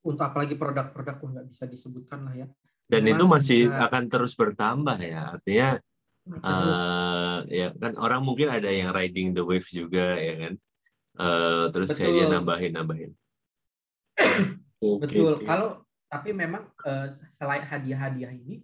untuk 0.05 0.21
apalagi 0.21 0.53
produk-produk 0.53 1.17
nggak 1.17 1.47
bisa 1.49 1.65
disebutkan 1.65 2.29
lah 2.29 2.45
ya. 2.45 2.47
Dan 2.86 3.05
Mas, 3.05 3.13
itu 3.13 3.25
masih 3.25 3.62
ya, 3.73 3.89
akan 3.89 4.03
terus 4.05 4.38
bertambah 4.38 4.97
ya. 5.01 5.34
Artinya 5.34 5.69
uh, 6.45 7.41
ya 7.49 7.73
kan 7.73 7.97
orang 7.97 8.21
mungkin 8.21 8.53
ada 8.53 8.69
yang 8.69 8.93
riding 8.93 9.34
the 9.34 9.41
wave 9.41 9.65
juga 9.65 10.13
ya 10.17 10.36
kan 10.45 10.53
Uh, 11.19 11.67
terus 11.75 11.91
Betul. 11.91 12.15
saya 12.15 12.32
nambahin 12.32 12.71
nambahin. 12.71 13.12
Betul. 15.03 15.36
Okay. 15.36 15.43
Kalau 15.43 15.84
tapi 16.08 16.32
memang 16.32 16.71
uh, 16.88 17.12
selain 17.12 17.67
hadiah-hadiah 17.67 18.32
ini 18.32 18.63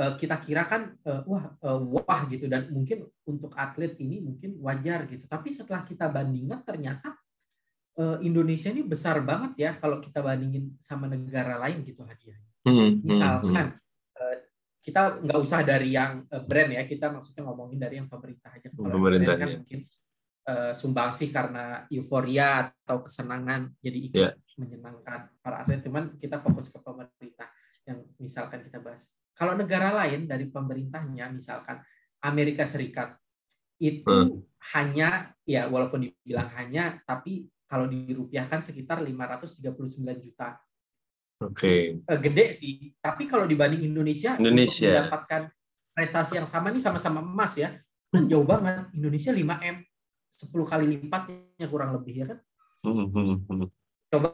uh, 0.00 0.16
kita 0.16 0.40
kira 0.40 0.64
kan 0.64 0.96
uh, 1.04 1.20
wah 1.28 1.52
uh, 1.60 1.80
wah 1.92 2.20
gitu 2.26 2.48
dan 2.48 2.72
mungkin 2.72 3.04
untuk 3.28 3.52
atlet 3.52 3.92
ini 4.00 4.24
mungkin 4.24 4.56
wajar 4.64 5.04
gitu. 5.12 5.28
Tapi 5.28 5.52
setelah 5.52 5.84
kita 5.84 6.08
bandingkan 6.08 6.64
ternyata 6.64 7.20
uh, 8.00 8.16
Indonesia 8.24 8.72
ini 8.72 8.80
besar 8.80 9.20
banget 9.20 9.52
ya 9.60 9.70
kalau 9.76 10.00
kita 10.00 10.24
bandingin 10.24 10.72
sama 10.80 11.04
negara 11.04 11.60
lain 11.60 11.84
gitu 11.84 12.00
hadiahnya. 12.00 12.52
Hmm, 12.64 12.72
hmm 12.72 12.92
Misalkan 13.04 13.76
hmm, 13.76 14.40
kita 14.80 15.20
nggak 15.20 15.38
usah 15.38 15.60
dari 15.62 15.94
yang 15.94 16.24
brand 16.48 16.74
ya, 16.74 16.82
kita 16.88 17.12
maksudnya 17.12 17.44
ngomongin 17.44 17.78
dari 17.78 18.00
yang 18.00 18.08
pemerintah 18.08 18.50
aja. 18.50 18.66
Kalau 18.72 18.88
pemerintah 18.88 19.36
kan 19.36 19.48
ya. 19.52 19.56
mungkin 19.60 19.80
uh, 20.48 20.72
sumbangsih 20.72 21.30
karena 21.30 21.84
euforia 21.92 22.72
atau 22.84 23.04
kesenangan 23.04 23.72
jadi 23.82 23.98
ikut 23.98 24.18
yeah. 24.18 24.34
menyenangkan 24.58 25.32
para 25.42 25.64
atlet 25.64 25.82
cuman 25.84 26.16
kita 26.18 26.40
fokus 26.40 26.70
ke 26.70 26.78
pemerintah 26.80 27.48
yang 27.86 28.02
misalkan 28.18 28.62
kita 28.62 28.78
bahas 28.78 29.14
kalau 29.34 29.58
negara 29.58 29.90
lain 29.92 30.28
dari 30.28 30.46
pemerintahnya 30.48 31.32
misalkan 31.32 31.82
Amerika 32.22 32.62
Serikat 32.62 33.18
itu 33.82 34.06
hmm. 34.06 34.62
hanya 34.78 35.34
ya 35.42 35.66
walaupun 35.66 36.06
dibilang 36.06 36.52
hanya 36.54 37.02
tapi 37.02 37.50
kalau 37.72 37.88
dirupiahkan 37.88 38.60
sekitar 38.60 39.00
539 39.00 39.64
juta. 40.20 40.60
Oke. 41.40 41.56
Okay. 41.56 41.80
Eh, 42.04 42.18
gede 42.20 42.46
sih, 42.52 42.92
tapi 43.00 43.24
kalau 43.24 43.48
dibanding 43.48 43.88
Indonesia, 43.88 44.36
Indonesia. 44.36 44.92
mendapatkan 44.92 45.48
prestasi 45.96 46.36
yang 46.36 46.44
sama 46.44 46.68
nih 46.68 46.84
sama-sama 46.84 47.24
emas 47.24 47.56
ya, 47.56 47.72
kan 48.12 48.28
jauh 48.28 48.44
banget. 48.44 48.92
Indonesia 48.92 49.32
5 49.32 49.40
M, 49.64 49.76
10 50.32 50.48
kali 50.64 50.84
lipatnya 50.96 51.66
kurang 51.68 51.92
lebih 52.00 52.24
ya 52.24 52.26
kan. 52.32 52.38
Hmm, 52.82 53.06
hmm, 53.12 53.36
hmm. 53.46 53.66
Coba 54.08 54.28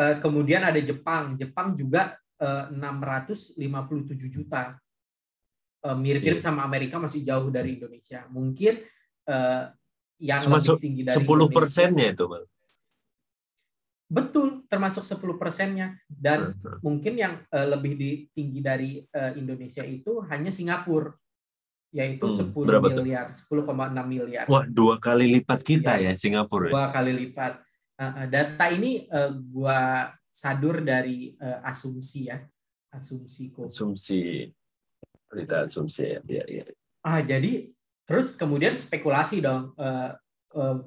eh, 0.00 0.16
kemudian 0.18 0.64
ada 0.64 0.80
Jepang. 0.80 1.36
Jepang 1.36 1.76
juga 1.76 2.16
657 2.40 3.60
eh, 3.60 4.30
juta. 4.32 4.62
Eh, 5.84 5.96
mirip-mirip 5.96 6.40
yeah. 6.40 6.48
sama 6.50 6.64
Amerika 6.64 6.96
masih 6.96 7.20
jauh 7.20 7.52
dari 7.52 7.76
Indonesia. 7.76 8.24
Mungkin 8.32 8.80
yang 10.20 10.42
Cuma 10.42 10.58
lebih 10.58 10.82
tinggi 10.82 11.02
dari 11.06 11.16
10 11.22 11.54
persennya 11.54 12.06
itu, 12.10 12.24
Bang. 12.26 12.44
Betul, 14.10 14.66
termasuk 14.66 15.06
10 15.06 15.38
persennya. 15.38 15.94
Dan 16.10 16.58
mungkin 16.82 17.14
yang 17.14 17.38
lebih 17.52 18.26
tinggi 18.34 18.58
dari 18.58 18.98
Indonesia 19.38 19.86
itu 19.86 20.18
hanya 20.26 20.50
Singapura 20.50 21.14
yaitu 21.90 22.26
hmm, 22.26 22.54
10 22.54 22.70
berapa 22.70 22.88
miliar, 23.02 23.26
10,6 23.34 23.66
miliar. 24.06 24.44
Wah, 24.46 24.64
dua 24.66 25.02
kali 25.02 25.26
lipat 25.38 25.60
kita 25.66 25.98
ya, 25.98 26.14
ya 26.14 26.18
Singapura. 26.18 26.70
Ya? 26.70 26.72
Dua 26.74 26.86
kali 26.86 27.12
lipat. 27.14 27.52
Uh, 28.00 28.26
data 28.30 28.66
ini 28.72 29.04
uh, 29.10 29.34
gua 29.36 30.08
sadur 30.30 30.80
dari 30.80 31.34
uh, 31.36 31.60
asumsi 31.66 32.30
ya, 32.30 32.38
asumsi 32.94 33.50
kok. 33.52 33.68
Asumsi, 33.68 34.48
berita 35.28 35.66
asumsi 35.66 36.16
ya, 36.16 36.20
ya, 36.24 36.44
ya. 36.46 36.64
Ah, 37.02 37.20
jadi 37.20 37.68
terus 38.06 38.38
kemudian 38.38 38.78
spekulasi 38.78 39.42
dong. 39.42 39.74
Uh, 39.76 40.14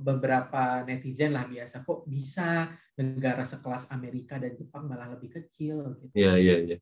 beberapa 0.04 0.84
netizen 0.84 1.32
lah 1.32 1.48
biasa 1.48 1.88
kok 1.88 2.04
bisa 2.04 2.68
negara 3.00 3.48
sekelas 3.48 3.96
Amerika 3.96 4.36
dan 4.36 4.60
Jepang 4.60 4.92
malah 4.92 5.16
lebih 5.16 5.40
kecil 5.40 5.96
gitu. 6.04 6.12
Iya 6.12 6.36
iya 6.36 6.56
iya 6.68 6.78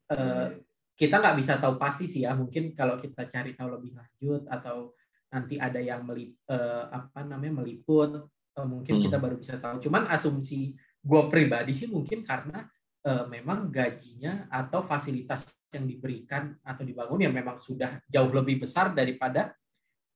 kita 1.02 1.18
nggak 1.18 1.34
bisa 1.42 1.58
tahu 1.58 1.74
pasti 1.82 2.06
sih 2.06 2.22
ya 2.22 2.38
mungkin 2.38 2.78
kalau 2.78 2.94
kita 2.94 3.26
cari 3.26 3.58
tahu 3.58 3.74
lebih 3.74 3.98
lanjut 3.98 4.46
atau 4.46 4.94
nanti 5.34 5.58
ada 5.58 5.82
yang 5.82 6.06
melip, 6.06 6.38
uh, 6.46 6.86
apa 6.94 7.26
namanya 7.26 7.66
meliput 7.66 8.22
uh, 8.30 8.68
mungkin 8.70 9.02
hmm. 9.02 9.10
kita 9.10 9.18
baru 9.18 9.34
bisa 9.34 9.58
tahu 9.58 9.82
cuman 9.82 10.06
asumsi 10.14 10.78
gue 11.02 11.22
pribadi 11.26 11.74
sih 11.74 11.90
mungkin 11.90 12.22
karena 12.22 12.62
uh, 13.02 13.26
memang 13.26 13.66
gajinya 13.66 14.46
atau 14.46 14.86
fasilitas 14.86 15.58
yang 15.74 15.90
diberikan 15.90 16.54
atau 16.62 16.86
dibangun 16.86 17.26
yang 17.26 17.34
memang 17.34 17.58
sudah 17.58 17.98
jauh 18.06 18.30
lebih 18.30 18.62
besar 18.62 18.94
daripada 18.94 19.50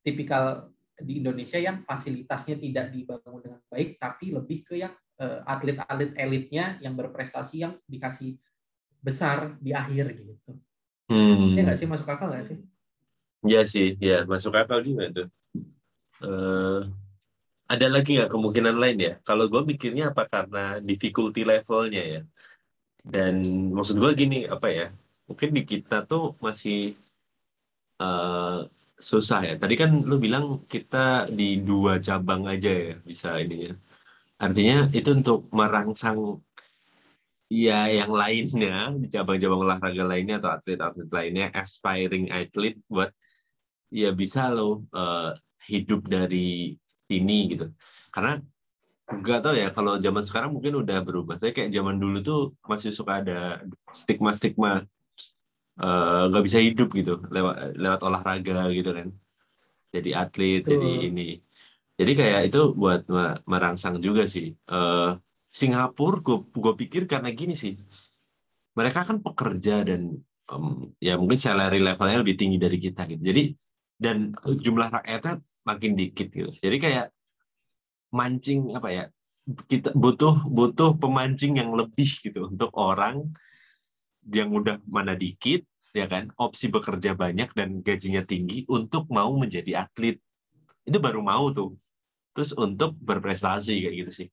tipikal 0.07 0.70
di 1.03 1.18
Indonesia 1.18 1.59
yang 1.59 1.83
fasilitasnya 1.83 2.62
tidak 2.62 2.94
dibangun 2.94 3.42
dengan 3.42 3.61
baik 3.66 3.99
tapi 3.99 4.31
lebih 4.31 4.62
ke 4.62 4.81
yang 4.81 4.94
atlet-atlet 5.49 6.12
elitnya 6.12 6.77
yang 6.85 6.92
berprestasi 6.92 7.64
yang 7.64 7.72
dikasih 7.88 8.37
besar 9.01 9.57
di 9.64 9.72
akhir 9.72 10.12
gitu. 10.12 10.61
Hmm. 11.06 11.54
Ya 11.54 11.60
nggak 11.62 11.78
sih 11.78 11.88
masuk 11.88 12.08
akal 12.10 12.30
nggak 12.30 12.46
sih? 12.50 12.58
Iya 13.46 13.62
sih, 13.62 13.88
ya 14.02 14.26
masuk 14.26 14.52
akal 14.58 14.82
juga 14.82 15.04
tuh. 15.14 15.28
Uh, 16.18 16.90
ada 17.66 17.86
lagi 17.90 18.18
nggak 18.18 18.30
kemungkinan 18.30 18.76
lain 18.78 18.98
ya? 18.98 19.12
Kalau 19.22 19.46
gue 19.46 19.62
mikirnya 19.62 20.10
apa 20.10 20.26
karena 20.26 20.82
difficulty 20.82 21.46
levelnya 21.46 22.02
ya. 22.02 22.22
Dan 23.06 23.34
maksud 23.70 23.98
gue 24.02 24.10
gini 24.18 24.38
apa 24.50 24.66
ya? 24.70 24.86
Mungkin 25.30 25.50
di 25.54 25.62
kita 25.62 26.06
tuh 26.06 26.34
masih 26.42 26.94
uh, 28.02 28.66
susah 28.98 29.46
ya. 29.46 29.54
Tadi 29.54 29.74
kan 29.78 29.90
lu 29.92 30.16
bilang 30.18 30.62
kita 30.66 31.30
di 31.30 31.62
dua 31.62 32.02
cabang 32.02 32.50
aja 32.50 32.70
ya 32.70 32.94
bisa 33.02 33.38
ininya. 33.38 33.74
Artinya 34.42 34.90
itu 34.90 35.14
untuk 35.14 35.48
merangsang 35.54 36.42
ya 37.46 37.87
yang 37.87 38.11
lainnya 38.11 38.90
di 38.98 39.06
cabang-cabang 39.06 39.61
olahraga 39.62 40.04
lainnya 40.04 40.42
atau 40.42 40.50
atlet-atlet 40.50 41.11
lainnya 41.14 41.46
aspiring 41.54 42.30
athlete 42.35 42.82
buat 42.90 43.11
ya 43.94 44.11
bisa 44.11 44.50
lo 44.50 44.87
uh, 44.92 45.30
hidup 45.70 46.06
dari 46.11 46.74
sini 47.06 47.54
gitu. 47.54 47.70
Karena 48.11 48.42
nggak 49.06 49.40
tahu 49.46 49.54
ya 49.54 49.70
kalau 49.70 50.02
zaman 50.02 50.24
sekarang 50.26 50.50
mungkin 50.54 50.82
udah 50.82 50.98
berubah. 51.06 51.38
Saya 51.38 51.54
kayak 51.54 51.70
zaman 51.70 52.02
dulu 52.02 52.18
tuh 52.26 52.40
masih 52.66 52.90
suka 52.90 53.22
ada 53.22 53.62
stigma-stigma 53.94 54.82
Eh, 55.76 56.20
nggak 56.32 56.40
uh, 56.40 56.46
bisa 56.48 56.56
hidup 56.56 56.88
gitu 56.96 57.20
lewat 57.28 57.76
lewat 57.76 58.00
olahraga 58.00 58.72
gitu 58.72 58.96
kan 58.96 59.12
jadi 59.92 60.24
atlet 60.24 60.64
Betul. 60.64 60.72
jadi 60.72 60.90
ini 61.12 61.28
jadi 62.00 62.12
kayak 62.16 62.40
itu 62.48 62.72
buat 62.72 63.04
merangsang 63.44 64.00
juga 64.00 64.24
sih 64.24 64.56
uh, 64.72 65.20
Singapura 65.56 66.20
gue 66.20 66.38
gue 66.52 66.74
pikir 66.84 67.08
karena 67.08 67.32
gini 67.32 67.56
sih. 67.56 67.72
Mereka 68.76 69.08
kan 69.08 69.24
pekerja 69.24 69.88
dan 69.88 70.20
um, 70.52 70.92
ya 71.00 71.16
mungkin 71.16 71.40
salary 71.40 71.80
levelnya 71.80 72.20
lebih 72.20 72.36
tinggi 72.36 72.60
dari 72.60 72.76
kita 72.76 73.08
gitu. 73.08 73.22
Jadi 73.24 73.42
dan 73.96 74.36
jumlah 74.44 74.92
rakyatnya 74.92 75.40
makin 75.64 75.96
dikit 75.96 76.28
gitu. 76.28 76.52
Jadi 76.60 76.76
kayak 76.76 77.06
mancing 78.12 78.76
apa 78.76 78.88
ya 78.92 79.04
kita 79.64 79.96
butuh 79.96 80.44
butuh 80.44 81.00
pemancing 81.00 81.56
yang 81.56 81.72
lebih 81.72 82.10
gitu 82.20 82.52
untuk 82.52 82.76
orang 82.76 83.24
yang 84.28 84.52
udah 84.52 84.76
mana 84.84 85.16
dikit 85.16 85.64
ya 85.96 86.04
kan 86.04 86.28
opsi 86.36 86.68
bekerja 86.68 87.16
banyak 87.16 87.56
dan 87.56 87.80
gajinya 87.80 88.20
tinggi 88.28 88.68
untuk 88.68 89.08
mau 89.08 89.32
menjadi 89.32 89.88
atlet. 89.88 90.20
Itu 90.84 91.00
baru 91.00 91.24
mau 91.24 91.48
tuh. 91.48 91.80
Terus 92.36 92.52
untuk 92.52 92.92
berprestasi 93.00 93.80
kayak 93.80 93.96
gitu 94.04 94.12
sih 94.12 94.28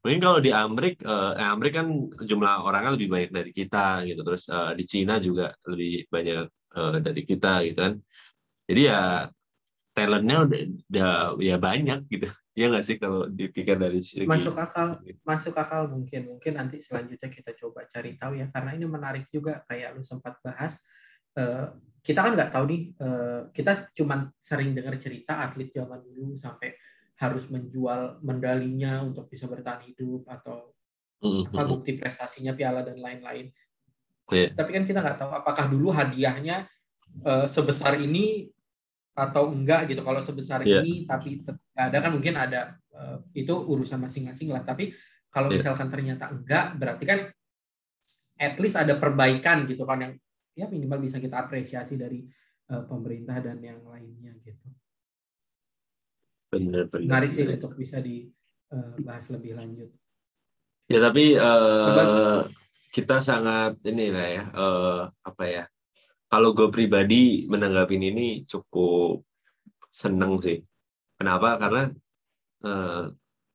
mungkin 0.00 0.20
kalau 0.20 0.38
di 0.40 0.50
Amerika 0.50 1.04
eh, 1.36 1.48
Amerika 1.48 1.84
kan 1.84 1.88
jumlah 2.24 2.54
orangnya 2.64 2.96
lebih 2.96 3.08
banyak 3.12 3.30
dari 3.32 3.50
kita 3.52 4.04
gitu. 4.08 4.20
Terus 4.24 4.44
eh, 4.48 4.72
di 4.76 4.84
Cina 4.88 5.14
juga 5.20 5.52
lebih 5.68 6.08
banyak 6.08 6.44
eh, 6.50 6.96
dari 7.04 7.22
kita 7.24 7.52
gitu 7.68 7.78
kan. 7.78 7.94
Jadi 8.70 8.80
ya 8.86 9.26
talentnya 9.90 10.36
udah, 10.46 10.60
udah 10.88 11.12
ya 11.40 11.56
banyak 11.60 12.00
gitu. 12.08 12.28
Ya 12.58 12.66
nggak 12.66 12.82
sih 12.84 12.98
kalau 13.00 13.30
dipikir 13.30 13.78
dari 13.78 14.02
segi 14.02 14.26
masuk 14.26 14.58
akal 14.58 15.00
masuk 15.22 15.54
akal 15.54 15.86
mungkin. 15.86 16.34
Mungkin 16.34 16.58
nanti 16.58 16.82
selanjutnya 16.82 17.30
kita 17.30 17.56
coba 17.56 17.86
cari 17.88 18.18
tahu 18.20 18.36
ya. 18.36 18.52
Karena 18.52 18.76
ini 18.76 18.84
menarik 18.84 19.30
juga 19.32 19.64
kayak 19.64 19.96
lu 19.96 20.02
sempat 20.04 20.36
bahas. 20.44 20.82
Uh, 21.38 21.72
kita 22.02 22.20
kan 22.20 22.32
nggak 22.36 22.52
tahu 22.52 22.64
nih 22.68 22.82
uh, 23.00 23.40
kita 23.54 23.94
cuma 23.94 24.28
sering 24.42 24.74
dengar 24.76 24.98
cerita 24.98 25.40
atlet 25.40 25.72
zaman 25.72 26.02
dulu 26.04 26.36
sampai 26.36 26.74
harus 27.20 27.44
menjual 27.52 28.24
medalinya 28.24 29.04
untuk 29.04 29.28
bisa 29.28 29.44
bertahan 29.44 29.84
hidup 29.84 30.24
atau 30.24 30.72
mm-hmm. 31.20 31.52
apa 31.52 31.62
bukti 31.68 32.00
prestasinya 32.00 32.56
piala 32.56 32.80
dan 32.80 32.96
lain-lain 32.96 33.52
yeah. 34.32 34.50
tapi 34.56 34.72
kan 34.72 34.88
kita 34.88 35.04
nggak 35.04 35.20
tahu 35.20 35.30
apakah 35.36 35.68
dulu 35.68 35.92
hadiahnya 35.92 36.64
uh, 37.28 37.44
sebesar 37.44 38.00
ini 38.00 38.48
atau 39.12 39.52
enggak 39.52 39.92
gitu 39.92 40.00
kalau 40.00 40.24
sebesar 40.24 40.64
yeah. 40.64 40.80
ini 40.80 41.04
tapi 41.04 41.44
ada 41.76 41.96
kan 42.00 42.10
mungkin 42.16 42.40
ada 42.40 42.80
uh, 42.96 43.20
itu 43.36 43.52
urusan 43.52 44.00
masing-masing 44.00 44.48
lah 44.48 44.64
tapi 44.64 44.96
kalau 45.28 45.52
yeah. 45.52 45.60
misalkan 45.60 45.92
ternyata 45.92 46.32
enggak 46.32 46.72
berarti 46.80 47.04
kan 47.04 47.20
at 48.40 48.56
least 48.56 48.80
ada 48.80 48.96
perbaikan 48.96 49.68
gitu 49.68 49.84
kan 49.84 50.00
yang 50.00 50.12
ya 50.56 50.64
minimal 50.72 51.04
bisa 51.04 51.20
kita 51.20 51.36
apresiasi 51.36 52.00
dari 52.00 52.24
uh, 52.72 52.88
pemerintah 52.88 53.36
dan 53.44 53.60
yang 53.60 53.84
lainnya 53.84 54.32
gitu 54.40 54.72
benar 56.50 56.84
benar 56.90 57.06
menarik 57.06 57.30
sih 57.30 57.46
untuk 57.46 57.72
bisa 57.78 58.02
dibahas 58.02 59.26
uh, 59.30 59.32
lebih 59.38 59.52
lanjut 59.56 59.88
ya 60.90 60.98
tapi 60.98 61.38
uh, 61.38 62.44
kita 62.90 63.22
sangat 63.22 63.78
ini 63.86 64.10
lah 64.10 64.26
ya 64.26 64.44
uh, 64.54 65.00
apa 65.22 65.44
ya 65.46 65.64
kalau 66.30 66.54
gue 66.54 66.70
pribadi 66.70 67.50
menanggapi 67.50 67.98
ini 67.98 68.46
cukup 68.46 69.26
seneng 69.90 70.38
sih. 70.38 70.62
Kenapa? 71.18 71.58
Karena 71.58 71.90
uh, 72.62 73.10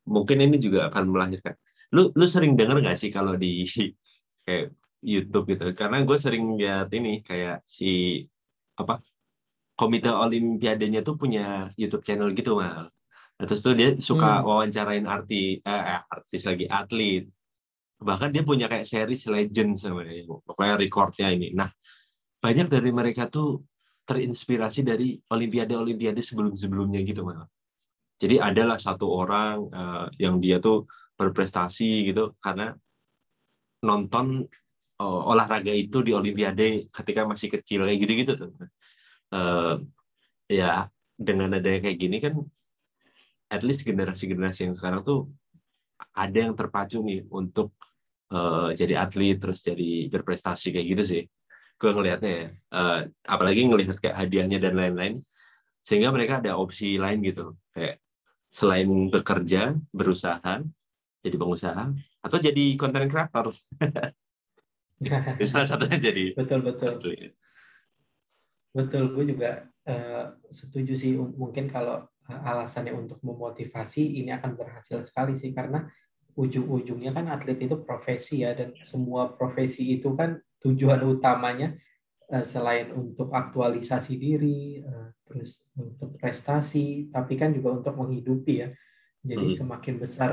mungkin 0.06 0.44
ini 0.44 0.60
juga 0.60 0.92
akan 0.92 1.08
melahirkan. 1.08 1.56
Lu 1.96 2.12
lu 2.12 2.28
sering 2.28 2.60
denger 2.60 2.84
nggak 2.84 3.00
sih 3.00 3.10
kalau 3.10 3.40
di 3.40 3.64
kayak 4.46 4.76
YouTube 5.00 5.56
gitu? 5.56 5.72
Karena 5.72 6.04
gue 6.04 6.18
sering 6.20 6.60
lihat 6.60 6.92
ini 6.92 7.24
kayak 7.24 7.64
si 7.64 8.22
apa 8.76 9.00
komite 9.76 10.08
olimpiadenya 10.08 11.04
tuh 11.04 11.20
punya 11.20 11.70
YouTube 11.76 12.04
channel 12.08 12.32
gitu 12.32 12.60
mal. 12.60 12.88
Nah, 13.36 13.44
terus 13.44 13.62
tuh 13.62 13.76
dia 13.76 14.00
suka 14.00 14.40
hmm. 14.40 14.46
wawancarain 14.48 15.06
arti 15.06 15.60
eh, 15.60 15.84
eh, 15.84 16.02
artis 16.08 16.48
lagi 16.48 16.66
atlet. 16.72 17.28
Bahkan 18.00 18.32
dia 18.32 18.44
punya 18.48 18.72
kayak 18.72 18.88
series 18.88 19.28
legend 19.28 19.76
sama 19.76 20.08
dia. 20.08 20.24
Pokoknya 20.24 20.80
recordnya 20.80 21.28
ini. 21.36 21.52
Nah, 21.52 21.68
banyak 22.40 22.72
dari 22.72 22.92
mereka 22.96 23.28
tuh 23.28 23.64
terinspirasi 24.06 24.86
dari 24.86 25.18
olimpiade-olimpiade 25.28 26.22
sebelum-sebelumnya 26.24 27.02
gitu 27.04 27.28
malah. 27.28 27.50
Jadi 28.16 28.40
adalah 28.40 28.80
satu 28.80 29.12
orang 29.12 29.58
uh, 29.76 30.08
yang 30.16 30.40
dia 30.40 30.62
tuh 30.64 30.88
berprestasi 31.20 32.08
gitu 32.08 32.32
karena 32.40 32.72
nonton 33.84 34.48
uh, 35.02 35.22
olahraga 35.28 35.74
itu 35.74 36.00
di 36.06 36.16
olimpiade 36.16 36.88
ketika 36.94 37.28
masih 37.28 37.52
kecil 37.52 37.84
kayak 37.84 38.00
gitu-gitu 38.00 38.34
tuh. 38.40 38.52
Uh, 39.36 39.84
ya 40.48 40.88
dengan 41.20 41.52
adanya 41.60 41.84
kayak 41.84 42.00
gini 42.00 42.18
kan 42.24 42.40
at 43.52 43.62
least 43.68 43.84
generasi-generasi 43.84 44.70
yang 44.70 44.76
sekarang 44.76 45.02
tuh 45.04 45.28
ada 46.16 46.38
yang 46.50 46.56
terpacu 46.56 47.00
nih 47.04 47.24
untuk 47.32 47.72
uh, 48.32 48.72
jadi 48.76 49.00
atlet 49.06 49.40
terus 49.40 49.64
jadi 49.64 50.12
berprestasi 50.12 50.76
kayak 50.76 50.88
gitu 50.98 51.04
sih. 51.04 51.24
Gue 51.76 51.92
ngelihatnya 51.92 52.32
ya. 52.32 52.48
Uh, 52.72 53.00
apalagi 53.28 53.68
ngelihat 53.68 54.00
kayak 54.00 54.16
hadiahnya 54.16 54.60
dan 54.60 54.76
lain-lain 54.76 55.24
sehingga 55.86 56.10
mereka 56.12 56.42
ada 56.44 56.58
opsi 56.58 56.98
lain 57.00 57.22
gitu. 57.24 57.56
Kayak 57.72 58.02
selain 58.52 58.88
bekerja 59.12 59.76
berusaha 59.92 60.64
jadi 61.24 61.36
pengusaha 61.36 61.84
atau 62.24 62.38
jadi 62.40 62.66
content 62.80 63.08
creator. 63.12 63.52
Salah 65.52 65.68
satunya 65.68 66.00
jadi 66.00 66.32
betul 66.40 66.64
betul 66.64 67.04
betul 68.76 69.16
gue 69.16 69.32
juga 69.32 69.64
uh, 69.88 70.36
setuju 70.52 70.92
sih 70.92 71.16
mungkin 71.16 71.72
kalau 71.72 72.04
alasannya 72.28 72.92
untuk 72.92 73.24
memotivasi 73.24 74.20
ini 74.20 74.36
akan 74.36 74.60
berhasil 74.60 75.00
sekali 75.00 75.38
sih 75.38 75.56
karena 75.56 75.88
ujung-ujungnya 76.36 77.16
kan 77.16 77.32
atlet 77.32 77.56
itu 77.64 77.80
profesi 77.88 78.44
ya 78.44 78.52
dan 78.52 78.76
semua 78.84 79.32
profesi 79.32 79.96
itu 79.96 80.12
kan 80.20 80.36
tujuan 80.60 81.00
utamanya 81.08 81.72
uh, 82.28 82.44
selain 82.44 82.92
untuk 82.92 83.32
aktualisasi 83.32 84.20
diri, 84.20 84.84
terus 85.24 85.72
untuk 85.80 86.20
prestasi, 86.20 87.08
tapi 87.14 87.40
kan 87.40 87.56
juga 87.56 87.80
untuk 87.80 87.96
menghidupi 87.96 88.54
ya. 88.66 88.70
Jadi 89.24 89.48
hmm. 89.54 89.58
semakin 89.58 89.96
besar 90.02 90.32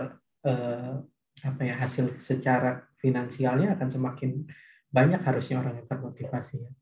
apa 1.42 1.62
ya 1.62 1.78
hasil 1.78 2.18
secara 2.18 2.82
finansialnya 2.98 3.78
akan 3.78 3.88
semakin 3.88 4.42
banyak 4.90 5.22
harusnya 5.22 5.62
orang 5.62 5.80
yang 5.80 5.88
termotivasi 5.88 6.66
ya. 6.66 6.72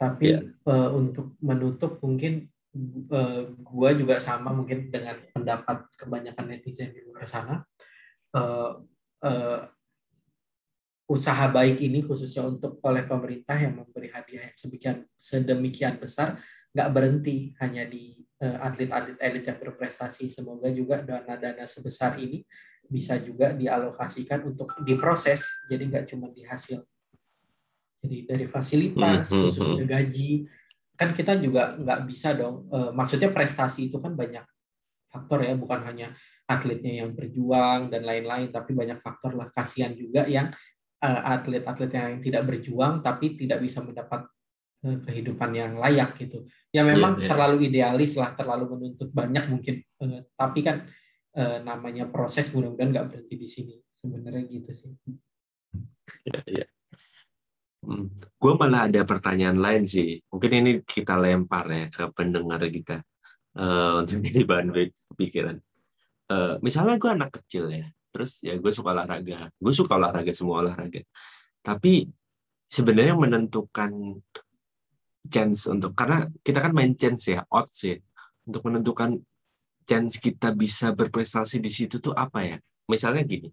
Tapi 0.00 0.32
yeah. 0.32 0.40
uh, 0.64 0.96
untuk 0.96 1.36
menutup 1.44 2.00
mungkin 2.00 2.48
uh, 3.12 3.52
gua 3.60 3.92
juga 3.92 4.16
sama 4.16 4.48
mungkin 4.56 4.88
dengan 4.88 5.20
pendapat 5.36 5.92
kebanyakan 6.00 6.46
netizen 6.48 6.96
di 6.96 7.04
luar 7.04 7.28
sana. 7.28 7.68
Uh, 8.32 8.80
uh, 9.20 9.68
usaha 11.10 11.50
baik 11.50 11.82
ini 11.82 12.06
khususnya 12.06 12.46
untuk 12.46 12.78
oleh 12.86 13.02
pemerintah 13.02 13.58
yang 13.58 13.82
memberi 13.82 14.14
hadiah 14.14 14.46
yang 14.46 14.54
sedemikian 14.54 14.96
sedemikian 15.18 15.94
besar 15.98 16.38
nggak 16.70 16.90
berhenti 16.94 17.50
hanya 17.58 17.82
di 17.82 18.14
eh, 18.38 18.56
atlet-atlet 18.62 19.18
elit 19.18 19.42
yang 19.42 19.58
berprestasi 19.58 20.30
semoga 20.30 20.70
juga 20.70 21.02
dana-dana 21.02 21.66
sebesar 21.66 22.14
ini 22.22 22.46
bisa 22.86 23.18
juga 23.18 23.50
dialokasikan 23.50 24.46
untuk 24.46 24.70
diproses 24.86 25.50
jadi 25.66 25.82
nggak 25.82 26.04
cuma 26.14 26.30
di 26.30 26.46
hasil 26.46 26.78
jadi 28.00 28.16
dari 28.24 28.46
fasilitas 28.48 29.28
hmm, 29.28 29.36
hmm, 29.36 29.42
khususnya 29.44 29.84
hmm. 29.84 29.92
gaji 29.92 30.32
kan 30.96 31.10
kita 31.16 31.32
juga 31.40 31.76
nggak 31.80 32.00
bisa 32.04 32.36
dong 32.36 32.68
eh, 32.72 32.90
maksudnya 32.92 33.32
prestasi 33.32 33.88
itu 33.88 33.96
kan 34.00 34.12
banyak 34.16 34.44
faktor 35.10 35.42
ya 35.42 35.58
bukan 35.58 35.82
hanya 35.84 36.14
atletnya 36.46 37.02
yang 37.04 37.10
berjuang 37.12 37.90
dan 37.90 38.06
lain-lain 38.06 38.54
tapi 38.54 38.72
banyak 38.72 39.02
faktor 39.02 39.34
lah 39.34 39.50
kasihan 39.50 39.90
juga 39.92 40.24
yang 40.30 40.48
eh, 41.02 41.20
atlet-atlet 41.34 41.90
yang 41.90 42.20
tidak 42.22 42.42
berjuang 42.46 43.02
tapi 43.02 43.34
tidak 43.34 43.58
bisa 43.64 43.82
mendapat 43.82 44.28
eh, 44.86 44.98
kehidupan 45.02 45.50
yang 45.56 45.72
layak 45.80 46.14
gitu. 46.16 46.46
Ya 46.70 46.86
memang 46.86 47.18
Iya, 47.18 47.26
iya. 47.26 47.28
terlalu 47.32 47.56
idealis 47.66 48.12
lah, 48.14 48.32
terlalu 48.36 48.76
menuntut 48.76 49.10
banyak 49.10 49.44
mungkin. 49.50 49.82
Eh, 49.82 50.22
Tapi 50.36 50.60
kan 50.62 50.86
eh, 51.34 51.58
namanya 51.64 52.06
proses 52.08 52.48
mudah-mudahan 52.54 52.90
nggak 52.94 53.06
berhenti 53.10 53.34
di 53.36 53.48
sini. 53.48 53.74
Sebenarnya 53.90 54.46
gitu 54.48 54.70
sih. 54.72 54.90
Iya, 56.24 56.40
iya. 56.48 56.66
Hmm. 57.80 58.12
Gue 58.36 58.52
malah 58.60 58.88
ada 58.88 59.00
pertanyaan 59.08 59.56
lain 59.56 59.88
sih. 59.88 60.20
Mungkin 60.28 60.52
ini 60.52 60.70
kita 60.84 61.16
lempar 61.16 61.64
ya 61.72 61.86
ke 61.88 62.04
pendengar 62.12 62.60
kita 62.68 63.00
eh, 63.56 63.92
untuk 64.04 64.20
jadi 64.20 64.40
bahan 64.44 64.68
pikiran. 65.16 65.56
Eh, 66.30 66.54
misalnya 66.60 67.00
gue 67.00 67.10
anak 67.10 67.30
kecil 67.40 67.72
ya, 67.72 67.88
terus 68.12 68.44
ya 68.44 68.54
gue 68.60 68.72
suka 68.72 68.92
olahraga. 68.92 69.48
Gue 69.56 69.72
suka 69.72 69.96
olahraga 69.96 70.32
semua 70.36 70.62
olahraga. 70.62 71.00
Tapi 71.64 72.06
sebenarnya 72.68 73.16
menentukan 73.16 74.20
chance 75.26 75.68
untuk 75.68 75.92
karena 75.96 76.28
kita 76.44 76.58
kan 76.60 76.72
main 76.76 76.92
chance 76.94 77.32
ya, 77.32 77.42
odds 77.48 77.80
ya. 77.82 77.96
Untuk 78.44 78.62
menentukan 78.68 79.20
chance 79.88 80.20
kita 80.20 80.52
bisa 80.54 80.92
berprestasi 80.92 81.58
di 81.58 81.70
situ 81.72 81.96
tuh 81.98 82.12
apa 82.12 82.44
ya? 82.44 82.56
Misalnya 82.86 83.24
gini, 83.26 83.50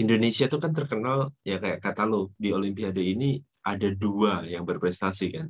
Indonesia 0.00 0.48
tuh 0.48 0.56
kan 0.56 0.72
terkenal 0.72 1.36
ya 1.44 1.60
kayak 1.60 1.84
kata 1.84 2.08
lo 2.08 2.32
di 2.40 2.48
Olimpiade 2.48 3.04
ini 3.04 3.36
ada 3.60 3.88
dua 3.92 4.42
yang 4.48 4.64
berprestasi 4.64 5.26
kan. 5.36 5.46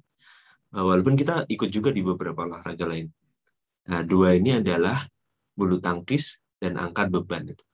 Nah, 0.73 0.83
walaupun 0.83 1.15
kita 1.15 1.47
ikut 1.47 1.71
juga 1.71 1.95
di 1.95 2.03
beberapa 2.03 2.43
olahraga 2.43 2.87
lain. 2.89 3.07
Nah, 3.87 4.03
dua 4.03 4.35
ini 4.35 4.59
adalah 4.59 5.05
bulu 5.55 5.79
tangkis 5.79 6.43
dan 6.59 6.75
angkat 6.81 7.13
beban 7.13 7.55
itu. 7.55 7.65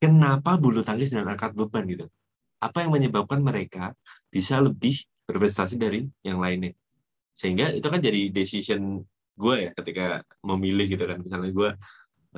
Kenapa 0.00 0.56
bulu 0.56 0.80
tangkis 0.80 1.12
dan 1.12 1.28
angkat 1.28 1.52
beban 1.52 1.84
gitu? 1.84 2.06
Apa 2.62 2.86
yang 2.86 2.94
menyebabkan 2.94 3.44
mereka 3.44 3.92
bisa 4.32 4.60
lebih 4.64 5.04
berprestasi 5.28 5.76
dari 5.76 6.08
yang 6.24 6.40
lainnya? 6.40 6.72
Sehingga 7.36 7.74
itu 7.74 7.84
kan 7.84 8.00
jadi 8.00 8.30
decision 8.32 9.02
gue 9.34 9.56
ya 9.68 9.70
ketika 9.76 10.22
memilih 10.40 10.86
gitu 10.88 11.04
kan. 11.04 11.18
Misalnya 11.20 11.50
gue 11.52 11.70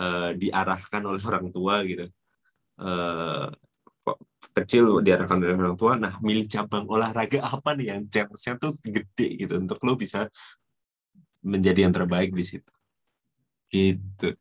eh, 0.00 0.30
diarahkan 0.42 1.02
oleh 1.06 1.22
orang 1.22 1.46
tua 1.54 1.84
gitu. 1.86 2.10
Kok 2.76 3.75
kecil 4.52 5.00
diarahkan 5.02 5.38
oleh 5.42 5.56
orang 5.56 5.78
tua, 5.78 5.98
nah 5.98 6.18
milih 6.22 6.46
cabang 6.46 6.86
olahraga 6.86 7.42
apa 7.42 7.74
nih 7.74 7.96
yang 7.96 8.02
chance-nya 8.06 8.58
tuh 8.60 8.74
gede 8.82 9.46
gitu 9.46 9.54
untuk 9.58 9.80
lo 9.82 9.96
bisa 9.98 10.30
menjadi 11.46 11.86
yang 11.86 11.94
terbaik 11.94 12.34
di 12.34 12.44
situ. 12.44 12.72
Gitu. 13.70 14.34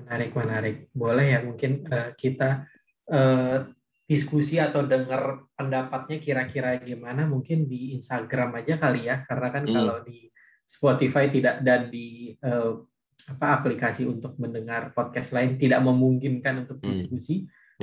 Menarik, 0.00 0.30
menarik. 0.32 0.76
Boleh 0.96 1.26
ya 1.36 1.40
mungkin 1.44 1.84
eh, 1.88 2.10
kita 2.16 2.64
eh, 3.08 3.58
diskusi 4.10 4.58
atau 4.58 4.82
dengar 4.82 5.46
pendapatnya 5.54 6.18
kira-kira 6.18 6.82
gimana 6.82 7.30
mungkin 7.30 7.70
di 7.70 7.94
Instagram 7.94 8.58
aja 8.58 8.74
kali 8.74 9.06
ya 9.06 9.22
karena 9.22 9.48
kan 9.54 9.62
Hmm. 9.68 9.74
kalau 9.76 9.96
di 10.02 10.26
Spotify 10.66 11.30
tidak 11.30 11.62
dan 11.62 11.90
di 11.92 12.34
eh, 12.34 12.72
apa 13.28 13.46
aplikasi 13.60 14.08
untuk 14.08 14.34
mendengar 14.40 14.96
podcast 14.96 15.30
lain 15.36 15.60
tidak 15.60 15.84
memungkinkan 15.84 16.64
untuk 16.66 16.80
Hmm. 16.80 16.96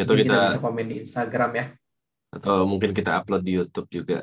Mungkin 0.05 0.27
kita 0.29 0.33
kita 0.37 0.45
bisa 0.45 0.61
komen 0.61 0.85
di 0.85 0.95
Instagram 1.01 1.51
ya. 1.57 1.65
atau 2.27 2.67
mungkin 2.67 2.91
kita 2.91 3.17
upload 3.17 3.41
di 3.41 3.55
YouTube 3.55 3.87
juga. 3.89 4.19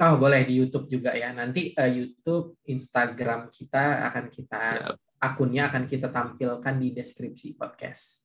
Oh, 0.00 0.16
boleh 0.16 0.48
di 0.48 0.56
YouTube 0.56 0.88
juga 0.88 1.12
ya. 1.12 1.28
Nanti 1.36 1.76
eh, 1.76 1.90
YouTube, 1.92 2.56
Instagram 2.64 3.52
kita 3.52 4.08
akan 4.08 4.24
kita 4.32 4.62
Siap. 4.76 4.96
akunnya 5.20 5.68
akan 5.68 5.84
kita 5.84 6.08
tampilkan 6.08 6.74
di 6.80 6.88
deskripsi 6.96 7.60
podcast. 7.60 8.24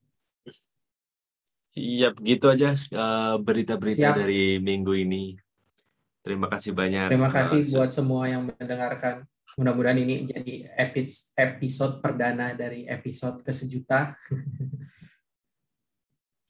Siap, 1.75 2.23
gitu 2.23 2.47
aja 2.47 2.71
eh, 2.71 3.35
berita-berita 3.43 4.15
Siap. 4.15 4.19
dari 4.23 4.63
minggu 4.63 4.95
ini. 4.95 5.35
Terima 6.23 6.47
kasih 6.47 6.71
banyak. 6.71 7.11
Terima 7.11 7.27
kasih 7.27 7.59
eh, 7.59 7.67
buat 7.75 7.91
semua 7.91 8.31
yang 8.31 8.47
mendengarkan. 8.47 9.27
Mudah-mudahan 9.59 9.99
ini 9.99 10.31
jadi 10.31 10.71
epi- 10.79 11.35
episode 11.35 11.99
perdana 11.99 12.55
dari 12.55 12.87
episode 12.87 13.43
ke 13.43 13.51
sejuta. 13.51 14.15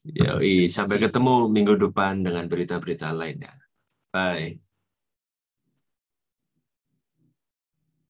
Yoi, 0.06 0.70
sampai 0.70 1.02
ketemu 1.02 1.50
minggu 1.50 1.74
depan 1.82 2.22
dengan 2.22 2.46
berita-berita 2.46 3.10
lainnya. 3.10 3.58
Bye. 4.14 4.65